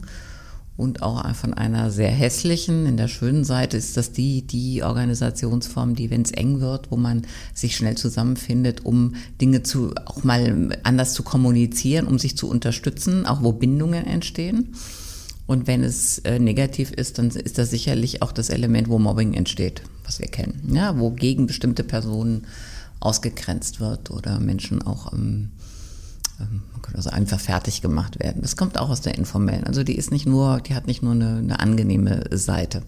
und 0.76 1.02
auch 1.02 1.36
von 1.36 1.54
einer 1.54 1.90
sehr 1.90 2.12
hässlichen. 2.12 2.86
In 2.86 2.98
der 2.98 3.08
schönen 3.08 3.44
Seite 3.44 3.78
ist 3.78 3.98
das 3.98 4.12
die, 4.12 4.44
die 4.44 4.84
Organisationsform, 4.84 5.96
die, 5.96 6.10
wenn 6.12 6.22
es 6.22 6.32
eng 6.32 6.62
wird, 6.62 6.92
wo 6.92 6.98
man 6.98 7.24
sich 7.54 7.76
schnell 7.76 7.98
zusammenfindet, 7.98 8.86
um 8.86 9.16
Dinge 9.42 9.64
zu, 9.64 9.94
auch 10.06 10.24
mal 10.24 10.78
anders 10.84 11.14
zu 11.14 11.24
kommunizieren, 11.24 12.06
um 12.06 12.20
sich 12.20 12.38
zu 12.38 12.48
unterstützen, 12.48 13.26
auch 13.26 13.42
wo 13.42 13.52
Bindungen 13.52 14.06
entstehen. 14.06 14.76
Und 15.48 15.66
wenn 15.66 15.84
es 15.84 16.20
äh, 16.20 16.40
negativ 16.40 16.92
ist, 16.92 17.18
dann 17.18 17.30
ist 17.30 17.58
das 17.58 17.70
sicherlich 17.70 18.22
auch 18.22 18.32
das 18.32 18.50
Element, 18.50 18.90
wo 18.90 19.00
Mobbing 19.00 19.34
entsteht, 19.34 19.82
was 20.04 20.20
wir 20.20 20.28
kennen. 20.28 20.70
Ja, 20.74 21.00
wo 21.00 21.12
gegen 21.12 21.48
bestimmte 21.48 21.84
Personen 21.84 22.46
ausgegrenzt 23.00 23.80
wird 23.80 24.12
oder 24.12 24.40
Menschen 24.40 24.82
auch 24.82 25.14
ähm, 25.14 25.52
ähm, 26.40 26.64
man 26.72 26.82
könnte 26.82 26.98
also 26.98 27.10
einfach 27.10 27.40
fertig 27.40 27.82
gemacht 27.82 28.20
werden. 28.20 28.42
Das 28.42 28.56
kommt 28.56 28.78
auch 28.78 28.90
aus 28.90 29.02
der 29.02 29.18
informellen. 29.18 29.66
Also 29.66 29.84
die 29.84 29.96
ist 29.96 30.12
nicht 30.12 30.26
nur, 30.26 30.62
die 30.62 30.76
hat 30.76 30.88
nicht 30.88 31.02
nur 31.04 31.14
eine, 31.14 31.38
eine 31.38 31.60
angenehme 31.60 32.26
Seite. 32.32 32.84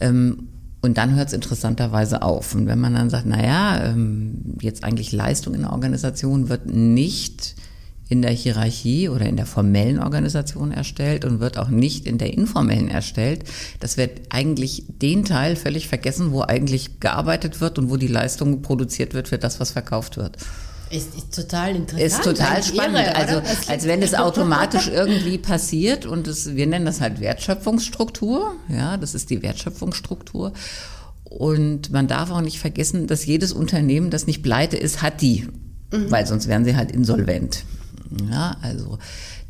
Ähm, 0.00 0.48
und 0.82 0.98
dann 0.98 1.14
hört 1.14 1.28
es 1.28 1.34
interessanterweise 1.34 2.22
auf. 2.22 2.54
Und 2.54 2.66
wenn 2.66 2.80
man 2.80 2.94
dann 2.94 3.10
sagt, 3.10 3.26
naja, 3.26 3.84
ähm, 3.84 4.56
jetzt 4.60 4.84
eigentlich 4.84 5.12
Leistung 5.12 5.54
in 5.54 5.62
der 5.62 5.72
Organisation 5.72 6.48
wird 6.48 6.66
nicht 6.66 7.56
in 8.08 8.22
der 8.22 8.30
Hierarchie 8.30 9.08
oder 9.08 9.26
in 9.26 9.36
der 9.36 9.46
formellen 9.46 9.98
Organisation 9.98 10.70
erstellt 10.70 11.24
und 11.24 11.40
wird 11.40 11.58
auch 11.58 11.68
nicht 11.68 12.06
in 12.06 12.18
der 12.18 12.32
informellen 12.34 12.88
erstellt. 12.88 13.44
Das 13.80 13.96
wird 13.96 14.20
eigentlich 14.30 14.84
den 14.88 15.24
Teil 15.24 15.56
völlig 15.56 15.88
vergessen, 15.88 16.30
wo 16.30 16.42
eigentlich 16.42 17.00
gearbeitet 17.00 17.60
wird 17.60 17.78
und 17.78 17.90
wo 17.90 17.96
die 17.96 18.06
Leistung 18.06 18.62
produziert 18.62 19.12
wird 19.14 19.28
für 19.28 19.38
das, 19.38 19.58
was 19.58 19.72
verkauft 19.72 20.16
wird. 20.16 20.36
Ist, 20.88 21.16
ist 21.16 21.34
total 21.34 21.74
interessant. 21.74 22.06
Ist 22.06 22.22
total 22.22 22.62
spannend. 22.62 22.98
Irre, 22.98 23.16
also 23.16 23.42
als 23.68 23.86
wenn 23.86 24.02
es 24.02 24.14
automatisch 24.14 24.86
irgendwie 24.92 25.38
passiert 25.38 26.06
und 26.06 26.28
es, 26.28 26.54
wir 26.54 26.66
nennen 26.68 26.86
das 26.86 27.00
halt 27.00 27.18
Wertschöpfungsstruktur. 27.20 28.54
Ja, 28.68 28.96
das 28.96 29.16
ist 29.16 29.30
die 29.30 29.42
Wertschöpfungsstruktur. 29.42 30.52
Und 31.24 31.90
man 31.90 32.06
darf 32.06 32.30
auch 32.30 32.40
nicht 32.40 32.60
vergessen, 32.60 33.08
dass 33.08 33.26
jedes 33.26 33.52
Unternehmen, 33.52 34.10
das 34.10 34.28
nicht 34.28 34.44
pleite 34.44 34.76
ist, 34.76 35.02
hat 35.02 35.22
die. 35.22 35.48
Mhm. 35.92 36.10
Weil 36.10 36.24
sonst 36.24 36.46
wären 36.46 36.64
sie 36.64 36.76
halt 36.76 36.92
insolvent. 36.92 37.64
Ja, 38.30 38.56
also 38.62 38.98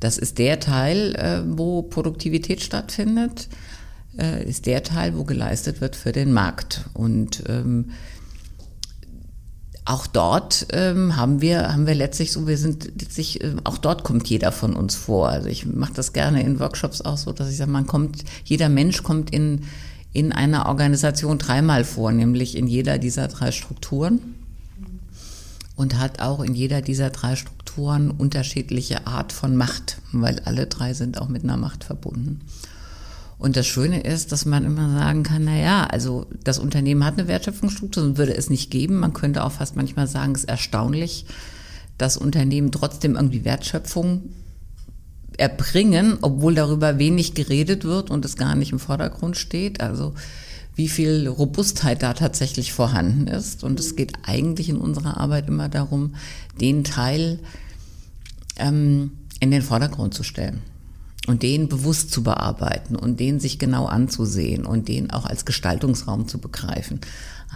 das 0.00 0.18
ist 0.18 0.38
der 0.38 0.60
Teil, 0.60 1.14
äh, 1.16 1.42
wo 1.46 1.82
Produktivität 1.82 2.62
stattfindet, 2.62 3.48
äh, 4.18 4.44
ist 4.48 4.66
der 4.66 4.82
Teil, 4.82 5.16
wo 5.16 5.24
geleistet 5.24 5.80
wird 5.80 5.96
für 5.96 6.12
den 6.12 6.32
Markt. 6.32 6.84
Und 6.94 7.42
ähm, 7.48 7.90
auch 9.86 10.06
dort 10.06 10.66
ähm, 10.72 11.16
haben 11.16 11.40
wir 11.40 11.72
haben 11.72 11.86
wir 11.86 11.94
letztlich 11.94 12.32
so 12.32 12.46
wir 12.48 12.58
sind 12.58 12.90
letztlich 13.00 13.42
äh, 13.42 13.54
auch 13.62 13.78
dort 13.78 14.02
kommt 14.02 14.28
jeder 14.28 14.50
von 14.50 14.74
uns 14.74 14.96
vor 14.96 15.28
also 15.28 15.48
ich 15.48 15.64
mache 15.64 15.92
das 15.94 16.12
gerne 16.12 16.42
in 16.42 16.58
Workshops 16.58 17.02
auch 17.02 17.16
so 17.16 17.32
dass 17.32 17.48
ich 17.50 17.56
sage 17.56 17.70
man 17.70 17.86
kommt 17.86 18.24
jeder 18.44 18.68
Mensch 18.68 19.04
kommt 19.04 19.30
in 19.30 19.62
in 20.12 20.32
einer 20.32 20.66
Organisation 20.66 21.38
dreimal 21.38 21.84
vor 21.84 22.10
nämlich 22.10 22.56
in 22.56 22.66
jeder 22.66 22.98
dieser 22.98 23.28
drei 23.28 23.52
Strukturen 23.52 24.34
und 25.76 25.98
hat 25.98 26.20
auch 26.20 26.40
in 26.40 26.56
jeder 26.56 26.82
dieser 26.82 27.10
drei 27.10 27.36
Strukturen 27.36 27.55
unterschiedliche 27.78 29.06
Art 29.06 29.32
von 29.32 29.56
Macht 29.56 29.98
weil 30.12 30.40
alle 30.44 30.66
drei 30.66 30.94
sind 30.94 31.20
auch 31.20 31.28
mit 31.28 31.44
einer 31.44 31.56
Macht 31.56 31.84
verbunden 31.84 32.40
und 33.38 33.56
das 33.56 33.66
Schöne 33.66 34.00
ist, 34.00 34.32
dass 34.32 34.46
man 34.46 34.64
immer 34.64 34.90
sagen 34.98 35.22
kann, 35.22 35.44
na 35.44 35.56
ja, 35.56 35.84
also 35.84 36.26
das 36.42 36.58
Unternehmen 36.58 37.04
hat 37.04 37.18
eine 37.18 37.28
Wertschöpfungsstruktur 37.28 38.02
und 38.02 38.18
würde 38.18 38.34
es 38.34 38.48
nicht 38.48 38.70
geben. 38.70 38.98
Man 38.98 39.12
könnte 39.12 39.44
auch 39.44 39.52
fast 39.52 39.76
manchmal 39.76 40.06
sagen, 40.06 40.32
es 40.32 40.42
ist 40.42 40.48
erstaunlich, 40.48 41.26
dass 41.98 42.16
Unternehmen 42.16 42.72
trotzdem 42.72 43.14
irgendwie 43.14 43.44
Wertschöpfung 43.44 44.30
erbringen, 45.36 46.16
obwohl 46.22 46.54
darüber 46.54 46.98
wenig 46.98 47.34
geredet 47.34 47.84
wird 47.84 48.10
und 48.10 48.24
es 48.24 48.36
gar 48.36 48.54
nicht 48.54 48.72
im 48.72 48.78
Vordergrund 48.78 49.36
steht. 49.36 49.82
Also 49.82 50.14
wie 50.74 50.88
viel 50.88 51.28
Robustheit 51.28 52.02
da 52.02 52.14
tatsächlich 52.14 52.72
vorhanden 52.72 53.26
ist. 53.26 53.64
Und 53.64 53.80
es 53.80 53.96
geht 53.96 54.12
eigentlich 54.22 54.70
in 54.70 54.78
unserer 54.78 55.18
Arbeit 55.18 55.48
immer 55.48 55.68
darum, 55.68 56.14
den 56.58 56.84
Teil 56.84 57.38
ähm, 58.58 59.12
in 59.40 59.50
den 59.50 59.62
Vordergrund 59.62 60.14
zu 60.14 60.22
stellen 60.22 60.62
und 61.26 61.42
den 61.42 61.68
bewusst 61.68 62.10
zu 62.10 62.22
bearbeiten 62.22 62.96
und 62.96 63.20
den 63.20 63.40
sich 63.40 63.58
genau 63.58 63.86
anzusehen 63.86 64.64
und 64.64 64.88
den 64.88 65.10
auch 65.10 65.26
als 65.26 65.44
Gestaltungsraum 65.44 66.28
zu 66.28 66.38
begreifen. 66.38 67.00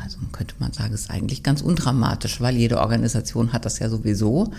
Also 0.03 0.19
könnte 0.33 0.55
man 0.59 0.73
sagen, 0.73 0.95
ist 0.95 1.11
eigentlich 1.11 1.43
ganz 1.43 1.63
undramatisch, 1.63 2.41
weil 2.41 2.57
jede 2.57 2.79
Organisation 2.79 3.53
hat 3.53 3.65
das 3.65 3.79
ja 3.79 3.89
sowieso 3.89 4.51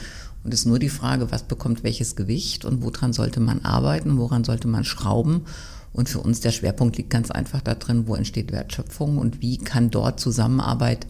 und 0.43 0.54
ist 0.54 0.65
nur 0.65 0.80
die 0.80 0.89
Frage, 0.89 1.32
was 1.32 1.43
bekommt 1.43 1.84
welches 1.84 2.15
Gewicht 2.15 2.65
und 2.65 2.84
woran 2.84 3.13
sollte 3.13 3.39
man 3.39 3.63
arbeiten, 3.63 4.17
woran 4.17 4.43
sollte 4.43 4.67
man 4.67 4.84
schrauben. 4.84 5.41
Und 5.93 6.08
für 6.08 6.19
uns 6.19 6.39
der 6.39 6.51
Schwerpunkt 6.51 6.97
liegt 6.97 7.10
ganz 7.10 7.32
einfach 7.32 7.60
da 7.62 7.75
drin, 7.75 8.08
wo 8.08 8.15
entsteht 8.15 8.51
Wertschöpfung 8.51 9.17
und 9.17 9.41
wie 9.41 9.58
kann 9.58 9.89
dort 9.89 10.21
Zusammenarbeit 10.21 11.06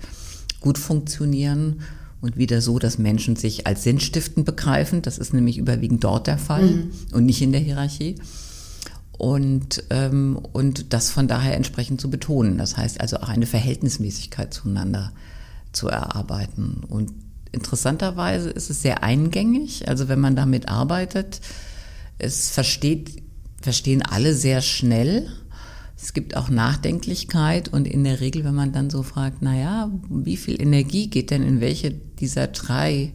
gut 0.59 0.79
funktionieren 0.79 1.81
und 2.21 2.37
wieder 2.37 2.61
so, 2.61 2.79
dass 2.79 2.97
Menschen 2.97 3.35
sich 3.35 3.67
als 3.67 3.83
sinnstiftend 3.83 4.45
begreifen. 4.45 5.01
Das 5.01 5.17
ist 5.17 5.33
nämlich 5.33 5.57
überwiegend 5.57 6.03
dort 6.03 6.27
der 6.27 6.37
Fall 6.37 6.65
mhm. 6.65 6.91
und 7.11 7.25
nicht 7.25 7.41
in 7.41 7.51
der 7.51 7.61
Hierarchie. 7.61 8.15
Und, 9.17 9.83
ähm, 9.89 10.39
und 10.53 10.93
das 10.93 11.11
von 11.11 11.27
daher 11.27 11.55
entsprechend 11.55 11.99
zu 11.99 12.09
betonen. 12.09 12.57
Das 12.57 12.77
heißt 12.77 13.01
also 13.01 13.17
auch 13.17 13.29
eine 13.29 13.45
Verhältnismäßigkeit 13.45 14.53
zueinander 14.53 15.11
zu 15.73 15.87
erarbeiten. 15.87 16.83
Und 16.87 17.11
interessanterweise 17.51 18.49
ist 18.49 18.69
es 18.69 18.81
sehr 18.81 19.03
eingängig. 19.03 19.87
Also 19.87 20.07
wenn 20.07 20.19
man 20.19 20.35
damit 20.35 20.69
arbeitet, 20.69 21.41
es 22.17 22.51
versteht, 22.51 23.21
verstehen 23.61 24.01
alle 24.01 24.33
sehr 24.33 24.61
schnell 24.61 25.27
es 26.01 26.13
gibt 26.13 26.35
auch 26.35 26.49
Nachdenklichkeit 26.49 27.69
und 27.69 27.87
in 27.87 28.03
der 28.03 28.21
Regel, 28.21 28.43
wenn 28.43 28.55
man 28.55 28.71
dann 28.71 28.89
so 28.89 29.03
fragt, 29.03 29.37
na 29.41 29.55
ja, 29.55 29.91
wie 30.09 30.37
viel 30.37 30.59
Energie 30.59 31.07
geht 31.07 31.29
denn 31.29 31.43
in 31.43 31.61
welche 31.61 31.91
dieser 31.91 32.47
drei 32.47 33.13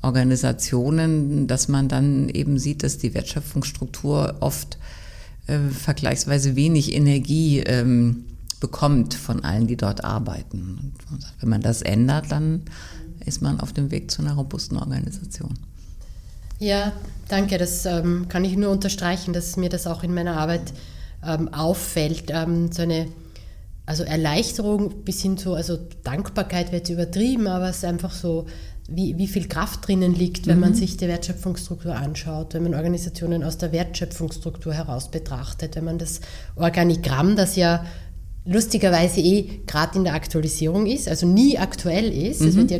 Organisationen, 0.00 1.46
dass 1.46 1.68
man 1.68 1.88
dann 1.88 2.28
eben 2.30 2.58
sieht, 2.58 2.82
dass 2.82 2.96
die 2.96 3.12
Wertschöpfungsstruktur 3.12 4.36
oft 4.40 4.78
äh, 5.46 5.58
vergleichsweise 5.68 6.56
wenig 6.56 6.94
Energie 6.94 7.60
ähm, 7.60 8.24
bekommt 8.60 9.14
von 9.14 9.44
allen, 9.44 9.66
die 9.66 9.76
dort 9.76 10.04
arbeiten. 10.04 10.92
Und 11.10 11.26
wenn 11.40 11.50
man 11.50 11.60
das 11.60 11.82
ändert, 11.82 12.30
dann 12.30 12.62
ist 13.24 13.42
man 13.42 13.60
auf 13.60 13.72
dem 13.72 13.90
Weg 13.90 14.10
zu 14.10 14.22
einer 14.22 14.34
robusten 14.34 14.78
Organisation. 14.78 15.54
Ja, 16.58 16.92
danke. 17.28 17.58
Das 17.58 17.84
ähm, 17.84 18.26
kann 18.28 18.44
ich 18.44 18.56
nur 18.56 18.70
unterstreichen, 18.70 19.34
dass 19.34 19.56
mir 19.58 19.68
das 19.68 19.86
auch 19.86 20.02
in 20.02 20.14
meiner 20.14 20.38
Arbeit 20.38 20.72
ähm, 21.26 21.52
auffällt, 21.52 22.30
ähm, 22.30 22.70
so 22.72 22.82
eine 22.82 23.08
also 23.86 24.02
Erleichterung 24.02 25.04
bis 25.04 25.22
hin 25.22 25.38
zu, 25.38 25.54
also 25.54 25.78
Dankbarkeit 26.02 26.72
wird 26.72 26.90
übertrieben, 26.90 27.46
aber 27.46 27.68
es 27.70 27.78
ist 27.78 27.84
einfach 27.84 28.12
so, 28.12 28.46
wie, 28.88 29.16
wie 29.16 29.26
viel 29.26 29.48
Kraft 29.48 29.86
drinnen 29.86 30.14
liegt, 30.14 30.46
wenn 30.46 30.56
mhm. 30.56 30.60
man 30.60 30.74
sich 30.74 30.96
die 30.96 31.08
Wertschöpfungsstruktur 31.08 31.94
anschaut, 31.94 32.54
wenn 32.54 32.64
man 32.64 32.74
Organisationen 32.74 33.42
aus 33.42 33.58
der 33.58 33.72
Wertschöpfungsstruktur 33.72 34.74
heraus 34.74 35.10
betrachtet, 35.10 35.76
wenn 35.76 35.84
man 35.84 35.98
das 35.98 36.20
Organigramm, 36.56 37.36
das 37.36 37.56
ja 37.56 37.84
lustigerweise 38.44 39.20
eh 39.20 39.60
gerade 39.66 39.98
in 39.98 40.04
der 40.04 40.14
Aktualisierung 40.14 40.86
ist, 40.86 41.08
also 41.08 41.26
nie 41.26 41.58
aktuell 41.58 42.12
ist, 42.12 42.40
es 42.40 42.54
mhm. 42.54 42.68
wird 42.68 42.70
ja 42.70 42.78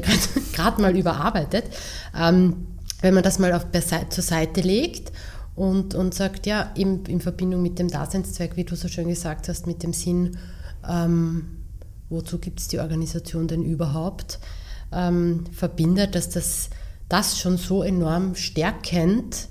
gerade 0.52 0.82
mal 0.82 0.96
überarbeitet, 0.96 1.64
ähm, 2.18 2.66
wenn 3.00 3.14
man 3.14 3.22
das 3.22 3.38
mal 3.38 3.52
auf, 3.52 3.66
zur 4.08 4.24
Seite 4.24 4.60
legt 4.60 5.12
und, 5.56 5.94
und 5.94 6.14
sagt, 6.14 6.46
ja, 6.46 6.70
in, 6.76 7.04
in 7.06 7.20
Verbindung 7.20 7.62
mit 7.62 7.78
dem 7.78 7.88
Daseinszweck, 7.88 8.56
wie 8.56 8.64
du 8.64 8.76
so 8.76 8.88
schön 8.88 9.08
gesagt 9.08 9.48
hast, 9.48 9.66
mit 9.66 9.82
dem 9.82 9.94
Sinn, 9.94 10.36
ähm, 10.88 11.46
wozu 12.10 12.38
gibt 12.38 12.60
es 12.60 12.68
die 12.68 12.78
Organisation 12.78 13.48
denn 13.48 13.64
überhaupt, 13.64 14.38
ähm, 14.92 15.44
verbindet, 15.52 16.14
dass 16.14 16.28
das, 16.28 16.68
das 17.08 17.38
schon 17.38 17.56
so 17.56 17.82
enorm 17.82 18.34
stärkend 18.34 19.48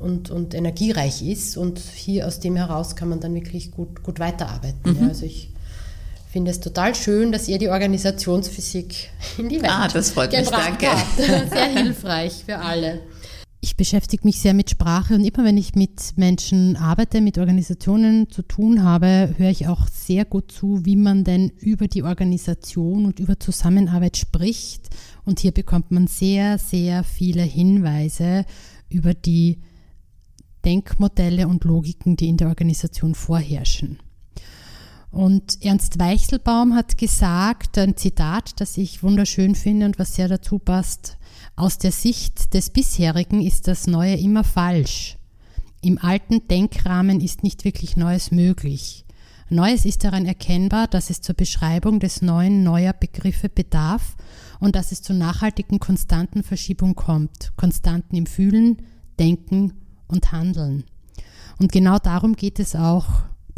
und, 0.00 0.30
und 0.30 0.54
energiereich 0.54 1.22
ist 1.22 1.56
und 1.56 1.78
hier 1.78 2.26
aus 2.26 2.40
dem 2.40 2.56
heraus 2.56 2.96
kann 2.96 3.08
man 3.08 3.20
dann 3.20 3.34
wirklich 3.34 3.70
gut, 3.70 4.02
gut 4.02 4.18
weiterarbeiten. 4.18 4.92
Mhm. 4.92 5.02
Ja, 5.02 5.08
also 5.08 5.24
ich 5.24 5.50
finde 6.30 6.50
es 6.50 6.58
total 6.58 6.96
schön, 6.96 7.30
dass 7.30 7.46
ihr 7.46 7.58
die 7.60 7.68
Organisationsphysik 7.68 9.10
in 9.38 9.48
die 9.48 9.62
Welt 9.62 9.72
ah, 9.72 9.86
das 9.86 10.10
freut 10.10 10.32
mich, 10.32 10.48
danke. 10.48 10.88
habt. 10.88 11.16
Sehr 11.16 11.68
hilfreich 11.68 12.42
für 12.44 12.58
alle. 12.58 13.00
Ich 13.64 13.76
beschäftige 13.76 14.26
mich 14.26 14.40
sehr 14.40 14.52
mit 14.52 14.68
Sprache 14.68 15.14
und 15.14 15.24
immer 15.24 15.42
wenn 15.42 15.56
ich 15.56 15.74
mit 15.74 16.18
Menschen 16.18 16.76
arbeite, 16.76 17.22
mit 17.22 17.38
Organisationen 17.38 18.28
zu 18.28 18.42
tun 18.42 18.82
habe, 18.82 19.32
höre 19.38 19.48
ich 19.48 19.68
auch 19.68 19.88
sehr 19.88 20.26
gut 20.26 20.52
zu, 20.52 20.84
wie 20.84 20.96
man 20.96 21.24
denn 21.24 21.48
über 21.60 21.88
die 21.88 22.02
Organisation 22.02 23.06
und 23.06 23.20
über 23.20 23.40
Zusammenarbeit 23.40 24.18
spricht. 24.18 24.90
Und 25.24 25.40
hier 25.40 25.50
bekommt 25.50 25.92
man 25.92 26.08
sehr, 26.08 26.58
sehr 26.58 27.04
viele 27.04 27.40
Hinweise 27.40 28.44
über 28.90 29.14
die 29.14 29.62
Denkmodelle 30.66 31.48
und 31.48 31.64
Logiken, 31.64 32.16
die 32.16 32.28
in 32.28 32.36
der 32.36 32.48
Organisation 32.48 33.14
vorherrschen. 33.14 33.98
Und 35.10 35.56
Ernst 35.62 35.98
Weichselbaum 35.98 36.74
hat 36.74 36.98
gesagt, 36.98 37.78
ein 37.78 37.96
Zitat, 37.96 38.60
das 38.60 38.76
ich 38.76 39.02
wunderschön 39.02 39.54
finde 39.54 39.86
und 39.86 39.98
was 39.98 40.16
sehr 40.16 40.28
dazu 40.28 40.58
passt, 40.58 41.16
aus 41.56 41.78
der 41.78 41.92
Sicht 41.92 42.54
des 42.54 42.70
bisherigen 42.70 43.40
ist 43.40 43.68
das 43.68 43.86
Neue 43.86 44.16
immer 44.16 44.44
falsch. 44.44 45.18
Im 45.82 45.98
alten 45.98 46.48
Denkrahmen 46.48 47.20
ist 47.20 47.42
nicht 47.42 47.64
wirklich 47.64 47.96
Neues 47.96 48.30
möglich. 48.30 49.04
Neues 49.50 49.84
ist 49.84 50.02
daran 50.02 50.24
erkennbar, 50.24 50.88
dass 50.88 51.10
es 51.10 51.20
zur 51.20 51.34
Beschreibung 51.34 52.00
des 52.00 52.22
neuen 52.22 52.64
neuer 52.64 52.92
Begriffe 52.92 53.48
bedarf 53.48 54.16
und 54.58 54.74
dass 54.74 54.90
es 54.90 55.02
zu 55.02 55.12
nachhaltigen 55.12 55.78
konstanten 55.78 56.42
Verschiebung 56.42 56.94
kommt, 56.94 57.52
Konstanten 57.56 58.16
im 58.16 58.26
Fühlen, 58.26 58.78
Denken 59.18 59.74
und 60.08 60.32
Handeln. 60.32 60.84
Und 61.58 61.70
genau 61.70 61.98
darum 61.98 62.34
geht 62.34 62.58
es 62.58 62.74
auch, 62.74 63.06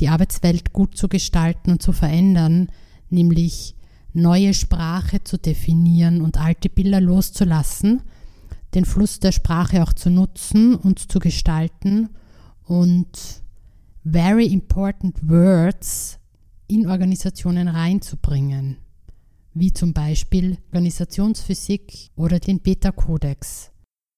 die 0.01 0.09
Arbeitswelt 0.09 0.73
gut 0.73 0.97
zu 0.97 1.09
gestalten 1.09 1.71
und 1.71 1.81
zu 1.81 1.93
verändern, 1.93 2.69
nämlich 3.09 3.76
neue 4.17 4.55
Sprache 4.55 5.23
zu 5.23 5.39
definieren 5.39 6.21
und 6.23 6.39
alte 6.39 6.69
Bilder 6.69 7.01
loszulassen. 7.01 8.03
den 8.75 8.85
Fluss 8.85 9.21
der 9.21 9.33
Sprache 9.33 9.83
auch 9.83 9.95
zu 9.95 10.11
nutzen 10.11 10.75
und 10.75 10.99
zu 10.99 11.19
gestalten 11.19 12.11
und 12.65 13.09
very 14.05 14.47
important 14.47 15.27
words 15.27 16.19
in 16.67 16.87
Organisationen 16.87 17.69
reinzubringen, 17.69 18.77
wie 19.55 19.73
zum 19.73 19.95
Beispiel 19.95 20.59
Organisationsphysik 20.73 22.11
oder 22.17 22.39
den 22.39 22.61
Beta-Kodex. 22.61 23.71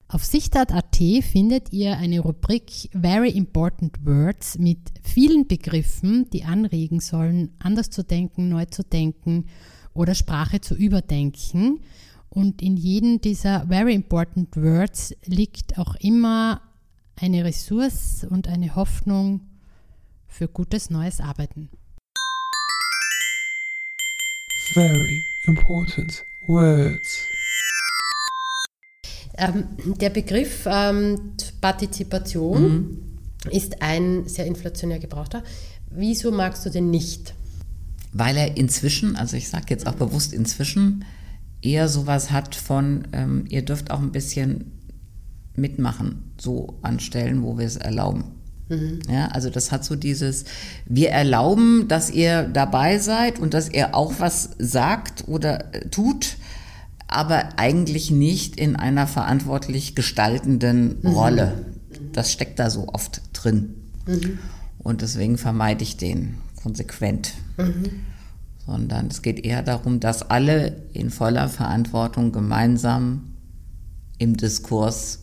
Auf 0.09 0.25
Sichtart.at 0.25 0.97
findet 0.97 1.73
ihr 1.73 1.97
eine 1.99 2.21
Rubrik 2.21 2.91
Very 2.93 3.31
Important 3.31 4.05
Words 4.05 4.59
mit 4.59 4.81
vielen 5.03 5.47
Begriffen, 5.47 6.29
die 6.31 6.43
anregen 6.45 6.99
sollen, 6.99 7.51
anders 7.61 7.91
zu 7.91 8.03
denken, 8.03 8.49
neu 8.49 8.65
zu 8.65 8.83
denken 8.83 9.45
oder 9.95 10.15
Sprache 10.15 10.61
zu 10.61 10.75
überdenken. 10.75 11.81
Und 12.29 12.63
in 12.63 12.77
jedem 12.77 13.21
dieser 13.21 13.67
Very 13.67 13.95
Important 13.95 14.57
Words 14.57 15.15
liegt 15.25 15.79
auch 15.79 15.95
immer 15.97 16.61
eine 17.17 17.45
Ressource 17.45 18.27
und 18.29 18.49
eine 18.49 18.77
Hoffnung 18.77 19.41
für 20.27 20.47
gutes 20.47 20.91
neues 20.91 21.21
Arbeiten. 21.21 21.71
Very 24.75 25.25
important 25.47 26.25
words. 26.47 27.25
Ähm, 29.39 29.65
der 29.99 30.11
Begriff 30.11 30.67
ähm, 30.67 31.35
Partizipation 31.61 32.63
mhm. 32.63 33.51
ist 33.51 33.81
ein 33.81 34.29
sehr 34.29 34.47
inflationär 34.47 34.99
gebrauchter. 34.99 35.43
Wieso 35.91 36.31
magst 36.33 36.67
du 36.67 36.71
den 36.71 36.91
nicht? 36.91 37.35
Weil 38.13 38.37
er 38.37 38.57
inzwischen, 38.57 39.17
also 39.17 39.37
ich 39.37 39.49
sage 39.49 39.67
jetzt 39.69 39.87
auch 39.87 39.95
bewusst 39.95 40.33
inzwischen, 40.33 41.05
eher 41.61 41.89
sowas 41.89 42.31
hat 42.31 42.55
von, 42.55 43.09
ähm, 43.13 43.45
ihr 43.49 43.65
dürft 43.65 43.91
auch 43.91 44.01
ein 44.01 44.13
bisschen 44.13 44.73
mitmachen, 45.55 46.33
so 46.41 46.79
anstellen, 46.83 47.43
wo 47.43 47.59
wir 47.59 47.67
es 47.67 47.77
erlauben. 47.77 48.25
Mhm. 48.69 49.01
Ja, 49.11 49.29
also 49.29 49.51
das 49.51 49.73
hat 49.73 49.85
so 49.85 49.97
dieses, 49.97 50.45
wir 50.87 51.11
erlauben, 51.11 51.89
dass 51.89 52.11
ihr 52.11 52.45
dabei 52.45 52.99
seid 52.99 53.39
und 53.39 53.55
dass 53.55 53.71
ihr 53.71 53.95
auch 53.95 54.15
was 54.19 54.51
sagt 54.59 55.27
oder 55.27 55.75
äh, 55.75 55.89
tut, 55.89 56.37
aber 57.07 57.59
eigentlich 57.59 58.11
nicht 58.11 58.57
in 58.57 58.77
einer 58.77 59.07
verantwortlich 59.07 59.95
gestaltenden 59.95 60.99
mhm. 61.03 61.09
Rolle. 61.09 61.65
Das 62.13 62.33
steckt 62.33 62.59
da 62.59 62.71
so 62.71 62.89
oft 62.89 63.23
drin. 63.33 63.75
Mhm. 64.07 64.39
Und 64.79 65.01
deswegen 65.03 65.39
vermeide 65.39 65.83
ich 65.83 65.97
den 65.97 66.39
konsequent. 66.63 67.35
Mhm. 67.57 68.05
Sondern 68.67 69.07
es 69.07 69.23
geht 69.23 69.45
eher 69.45 69.63
darum, 69.63 70.01
dass 70.01 70.31
alle 70.31 70.83
in 70.93 71.11
voller 71.11 71.49
Verantwortung 71.49 72.33
gemeinsam 72.33 73.35
im 74.19 74.37
Diskurs 74.37 75.23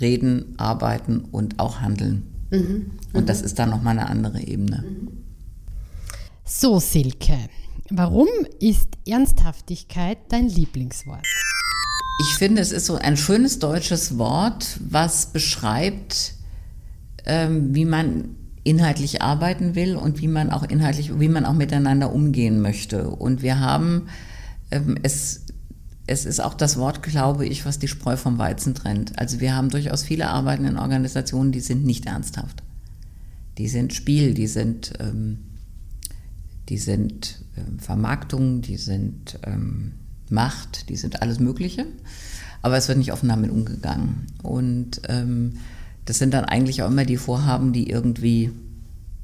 reden, 0.00 0.54
arbeiten 0.56 1.20
und 1.20 1.58
auch 1.58 1.80
handeln. 1.80 2.22
Mhm. 2.50 2.92
Und 3.12 3.28
das 3.28 3.42
ist 3.42 3.58
dann 3.58 3.70
nochmal 3.70 3.98
eine 3.98 4.08
andere 4.08 4.40
Ebene. 4.40 4.84
So, 6.44 6.78
Silke, 6.78 7.38
Warum 7.90 8.28
ist 8.58 8.88
Ernsthaftigkeit 9.06 10.18
dein 10.28 10.48
Lieblingswort? 10.48 11.24
Ich 12.22 12.34
finde, 12.36 12.62
es 12.62 12.72
ist 12.72 12.86
so 12.86 12.96
ein 12.96 13.16
schönes 13.16 13.58
deutsches 13.58 14.18
Wort, 14.18 14.80
was 14.80 15.26
beschreibt, 15.26 16.34
ähm, 17.26 17.74
wie 17.74 17.84
man 17.84 18.36
inhaltlich 18.66 19.22
arbeiten 19.22 19.74
will 19.74 19.96
und 19.96 20.20
wie 20.20 20.28
man 20.28 20.50
auch 20.50 20.64
inhaltlich, 20.64 21.18
wie 21.20 21.28
man 21.28 21.44
auch 21.44 21.52
miteinander 21.54 22.12
umgehen 22.12 22.60
möchte. 22.60 23.08
Und 23.08 23.42
wir 23.42 23.60
haben 23.60 24.08
ähm, 24.70 24.98
es 25.02 25.42
es 26.08 26.24
ist 26.24 26.38
auch 26.38 26.54
das 26.54 26.76
Wort, 26.76 27.02
glaube 27.02 27.46
ich, 27.46 27.66
was 27.66 27.80
die 27.80 27.88
Spreu 27.88 28.16
vom 28.16 28.38
Weizen 28.38 28.74
trennt. 28.74 29.18
Also 29.18 29.40
wir 29.40 29.56
haben 29.56 29.70
durchaus 29.70 30.04
viele 30.04 30.28
Arbeiten 30.28 30.64
in 30.64 30.78
Organisationen, 30.78 31.50
die 31.50 31.58
sind 31.58 31.84
nicht 31.84 32.06
ernsthaft. 32.06 32.62
Die 33.58 33.66
sind 33.66 33.92
Spiel, 33.92 34.32
die 34.32 34.46
sind 34.46 34.92
ähm, 35.00 35.38
die 36.68 36.78
sind 36.78 37.44
ähm, 37.56 37.78
Vermarktung, 37.78 38.60
die 38.60 38.76
sind 38.76 39.38
ähm, 39.44 39.94
Macht, 40.28 40.88
die 40.88 40.96
sind 40.96 41.22
alles 41.22 41.40
Mögliche. 41.40 41.86
Aber 42.62 42.76
es 42.76 42.88
wird 42.88 42.98
nicht 42.98 43.12
offen 43.12 43.28
damit 43.28 43.50
umgegangen. 43.50 44.26
Und 44.42 45.00
ähm, 45.08 45.58
das 46.06 46.18
sind 46.18 46.32
dann 46.32 46.44
eigentlich 46.44 46.82
auch 46.82 46.88
immer 46.88 47.04
die 47.04 47.16
Vorhaben, 47.16 47.72
die 47.72 47.90
irgendwie 47.90 48.50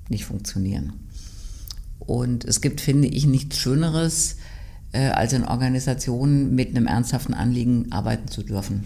nicht 0.08 0.24
funktionieren. 0.24 0.92
Und 1.98 2.44
es 2.44 2.60
gibt, 2.60 2.80
finde 2.80 3.08
ich, 3.08 3.26
nichts 3.26 3.56
Schöneres, 3.56 4.36
äh, 4.92 5.08
als 5.08 5.32
in 5.32 5.44
Organisationen 5.44 6.54
mit 6.54 6.70
einem 6.70 6.86
ernsthaften 6.86 7.34
Anliegen 7.34 7.90
arbeiten 7.92 8.28
zu 8.28 8.42
dürfen. 8.42 8.84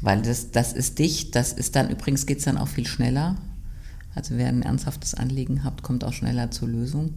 Weil 0.00 0.22
das, 0.22 0.52
das 0.52 0.72
ist 0.72 0.98
dicht, 0.98 1.34
das 1.34 1.52
ist 1.52 1.74
dann, 1.74 1.90
übrigens 1.90 2.26
geht 2.26 2.38
es 2.38 2.44
dann 2.44 2.56
auch 2.56 2.68
viel 2.68 2.86
schneller. 2.86 3.36
Also 4.14 4.36
wer 4.36 4.48
ein 4.48 4.62
ernsthaftes 4.62 5.14
Anliegen 5.14 5.64
hat, 5.64 5.82
kommt 5.82 6.04
auch 6.04 6.12
schneller 6.12 6.50
zur 6.50 6.68
Lösung, 6.68 7.14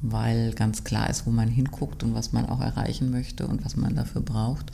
weil 0.00 0.52
ganz 0.54 0.84
klar 0.84 1.08
ist, 1.10 1.26
wo 1.26 1.30
man 1.30 1.48
hinguckt 1.48 2.02
und 2.02 2.14
was 2.14 2.32
man 2.32 2.46
auch 2.46 2.60
erreichen 2.60 3.10
möchte 3.10 3.46
und 3.46 3.64
was 3.64 3.76
man 3.76 3.94
dafür 3.94 4.22
braucht. 4.22 4.72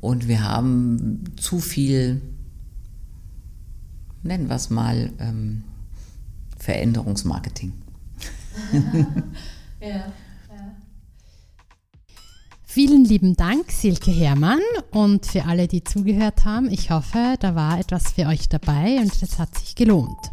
Und 0.00 0.28
wir 0.28 0.44
haben 0.44 1.24
zu 1.36 1.58
viel, 1.58 2.20
nennen 4.22 4.48
wir 4.48 4.56
es 4.56 4.70
mal, 4.70 5.10
ähm, 5.18 5.64
Veränderungsmarketing. 6.58 7.72
ja. 9.80 10.12
Vielen 12.76 13.06
lieben 13.06 13.36
Dank, 13.36 13.70
Silke 13.72 14.10
Herrmann. 14.10 14.60
Und 14.90 15.24
für 15.24 15.46
alle, 15.46 15.66
die 15.66 15.82
zugehört 15.82 16.44
haben, 16.44 16.70
ich 16.70 16.90
hoffe, 16.90 17.36
da 17.40 17.54
war 17.54 17.80
etwas 17.80 18.12
für 18.12 18.26
euch 18.26 18.50
dabei 18.50 18.98
und 18.98 19.22
es 19.22 19.38
hat 19.38 19.56
sich 19.58 19.74
gelohnt. 19.74 20.30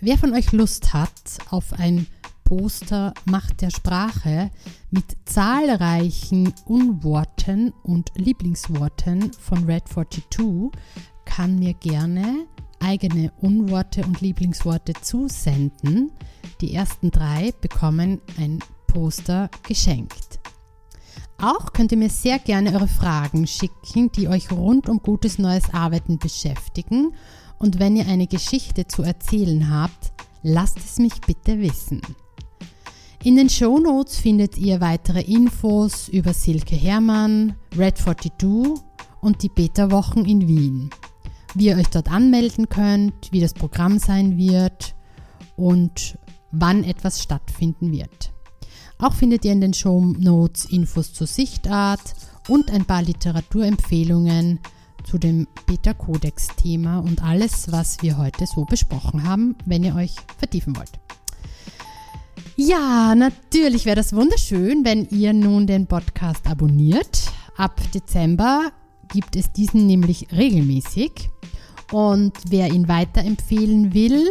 Wer 0.00 0.16
von 0.16 0.32
euch 0.32 0.52
Lust 0.52 0.94
hat 0.94 1.10
auf 1.50 1.72
ein 1.72 2.06
Poster 2.50 3.14
Macht 3.26 3.60
der 3.60 3.70
Sprache 3.70 4.50
mit 4.90 5.04
zahlreichen 5.24 6.52
Unworten 6.64 7.72
und 7.84 8.10
Lieblingsworten 8.16 9.32
von 9.34 9.66
Red 9.66 9.86
42, 9.86 10.72
kann 11.24 11.60
mir 11.60 11.74
gerne 11.74 12.48
eigene 12.80 13.30
Unworte 13.40 14.04
und 14.04 14.20
Lieblingsworte 14.20 14.94
zusenden. 15.00 16.10
Die 16.60 16.74
ersten 16.74 17.12
drei 17.12 17.52
bekommen 17.60 18.20
ein 18.36 18.58
Poster 18.88 19.48
geschenkt. 19.62 20.40
Auch 21.40 21.72
könnt 21.72 21.92
ihr 21.92 21.98
mir 21.98 22.10
sehr 22.10 22.40
gerne 22.40 22.72
eure 22.72 22.88
Fragen 22.88 23.46
schicken, 23.46 24.10
die 24.10 24.26
euch 24.26 24.50
rund 24.50 24.88
um 24.88 24.98
gutes 24.98 25.38
neues 25.38 25.72
Arbeiten 25.72 26.18
beschäftigen 26.18 27.14
und 27.60 27.78
wenn 27.78 27.94
ihr 27.94 28.08
eine 28.08 28.26
Geschichte 28.26 28.88
zu 28.88 29.04
erzählen 29.04 29.70
habt, 29.70 30.12
lasst 30.42 30.78
es 30.78 30.98
mich 30.98 31.20
bitte 31.20 31.60
wissen. 31.60 32.00
In 33.22 33.36
den 33.36 33.50
Show 33.50 33.78
Notes 33.78 34.16
findet 34.16 34.56
ihr 34.56 34.80
weitere 34.80 35.20
Infos 35.20 36.08
über 36.08 36.32
Silke 36.32 36.74
Hermann, 36.74 37.54
Red 37.76 37.98
42 37.98 38.82
und 39.20 39.42
die 39.42 39.50
Beta-Wochen 39.50 40.24
in 40.24 40.48
Wien. 40.48 40.88
Wie 41.54 41.66
ihr 41.66 41.76
euch 41.76 41.88
dort 41.88 42.10
anmelden 42.10 42.70
könnt, 42.70 43.30
wie 43.30 43.40
das 43.40 43.52
Programm 43.52 43.98
sein 43.98 44.38
wird 44.38 44.94
und 45.56 46.18
wann 46.50 46.82
etwas 46.82 47.22
stattfinden 47.22 47.92
wird. 47.92 48.32
Auch 48.96 49.12
findet 49.12 49.44
ihr 49.44 49.52
in 49.52 49.60
den 49.60 49.74
Show 49.74 50.00
Notes 50.00 50.64
Infos 50.64 51.12
zur 51.12 51.26
Sichtart 51.26 52.14
und 52.48 52.70
ein 52.70 52.86
paar 52.86 53.02
Literaturempfehlungen 53.02 54.60
zu 55.04 55.18
dem 55.18 55.46
Beta-Codex-Thema 55.66 57.00
und 57.00 57.22
alles, 57.22 57.70
was 57.70 58.00
wir 58.00 58.16
heute 58.16 58.46
so 58.46 58.64
besprochen 58.64 59.24
haben, 59.24 59.56
wenn 59.66 59.84
ihr 59.84 59.94
euch 59.94 60.14
vertiefen 60.38 60.74
wollt. 60.74 60.92
Ja, 62.62 63.14
natürlich 63.14 63.86
wäre 63.86 63.96
das 63.96 64.14
wunderschön, 64.14 64.84
wenn 64.84 65.08
ihr 65.08 65.32
nun 65.32 65.66
den 65.66 65.86
Podcast 65.86 66.46
abonniert. 66.46 67.32
Ab 67.56 67.80
Dezember 67.94 68.70
gibt 69.10 69.34
es 69.34 69.50
diesen 69.50 69.86
nämlich 69.86 70.26
regelmäßig. 70.30 71.30
Und 71.90 72.34
wer 72.50 72.70
ihn 72.70 72.86
weiterempfehlen 72.86 73.94
will, 73.94 74.30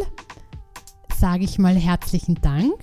sage 1.20 1.44
ich 1.44 1.58
mal 1.58 1.74
herzlichen 1.76 2.36
Dank. 2.36 2.76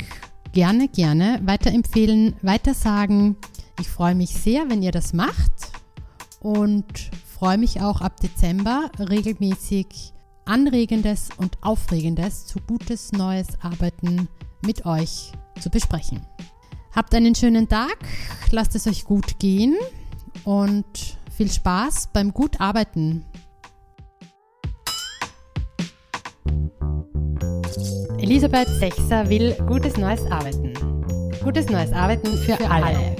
Gerne, 0.51 0.89
gerne 0.89 1.41
weiterempfehlen, 1.45 2.35
weitersagen. 2.43 3.37
Ich 3.79 3.89
freue 3.89 4.17
mich 4.17 4.31
sehr, 4.31 4.69
wenn 4.69 4.83
ihr 4.83 4.91
das 4.91 5.13
macht. 5.13 5.71
Und 6.41 7.09
freue 7.39 7.59
mich 7.59 7.81
auch 7.81 8.01
ab 8.01 8.19
Dezember 8.21 8.91
regelmäßig 8.99 10.13
Anregendes 10.45 11.29
und 11.37 11.59
Aufregendes 11.63 12.47
zu 12.47 12.59
gutes 12.67 13.13
neues 13.13 13.47
Arbeiten 13.61 14.29
mit 14.63 14.87
euch 14.87 15.33
zu 15.61 15.71
besprechen. 15.71 16.27
Habt 16.95 17.15
einen 17.15 17.35
schönen 17.35 17.69
Tag, 17.69 17.97
lasst 18.51 18.75
es 18.75 18.87
euch 18.87 19.05
gut 19.05 19.39
gehen 19.39 19.77
und 20.45 21.19
viel 21.31 21.51
Spaß 21.51 22.09
beim 22.13 22.33
gut 22.33 22.61
Arbeiten. 22.61 23.25
Elisabeth 28.19 28.69
Sechser 28.69 29.29
will 29.29 29.55
gutes 29.67 29.97
neues 29.97 30.25
Arbeiten. 30.31 30.73
Gutes 31.45 31.69
neues 31.69 31.93
Arbeiten 31.93 32.37
für, 32.39 32.57
für 32.57 32.71
alle. 32.71 32.87
alle. 32.87 33.17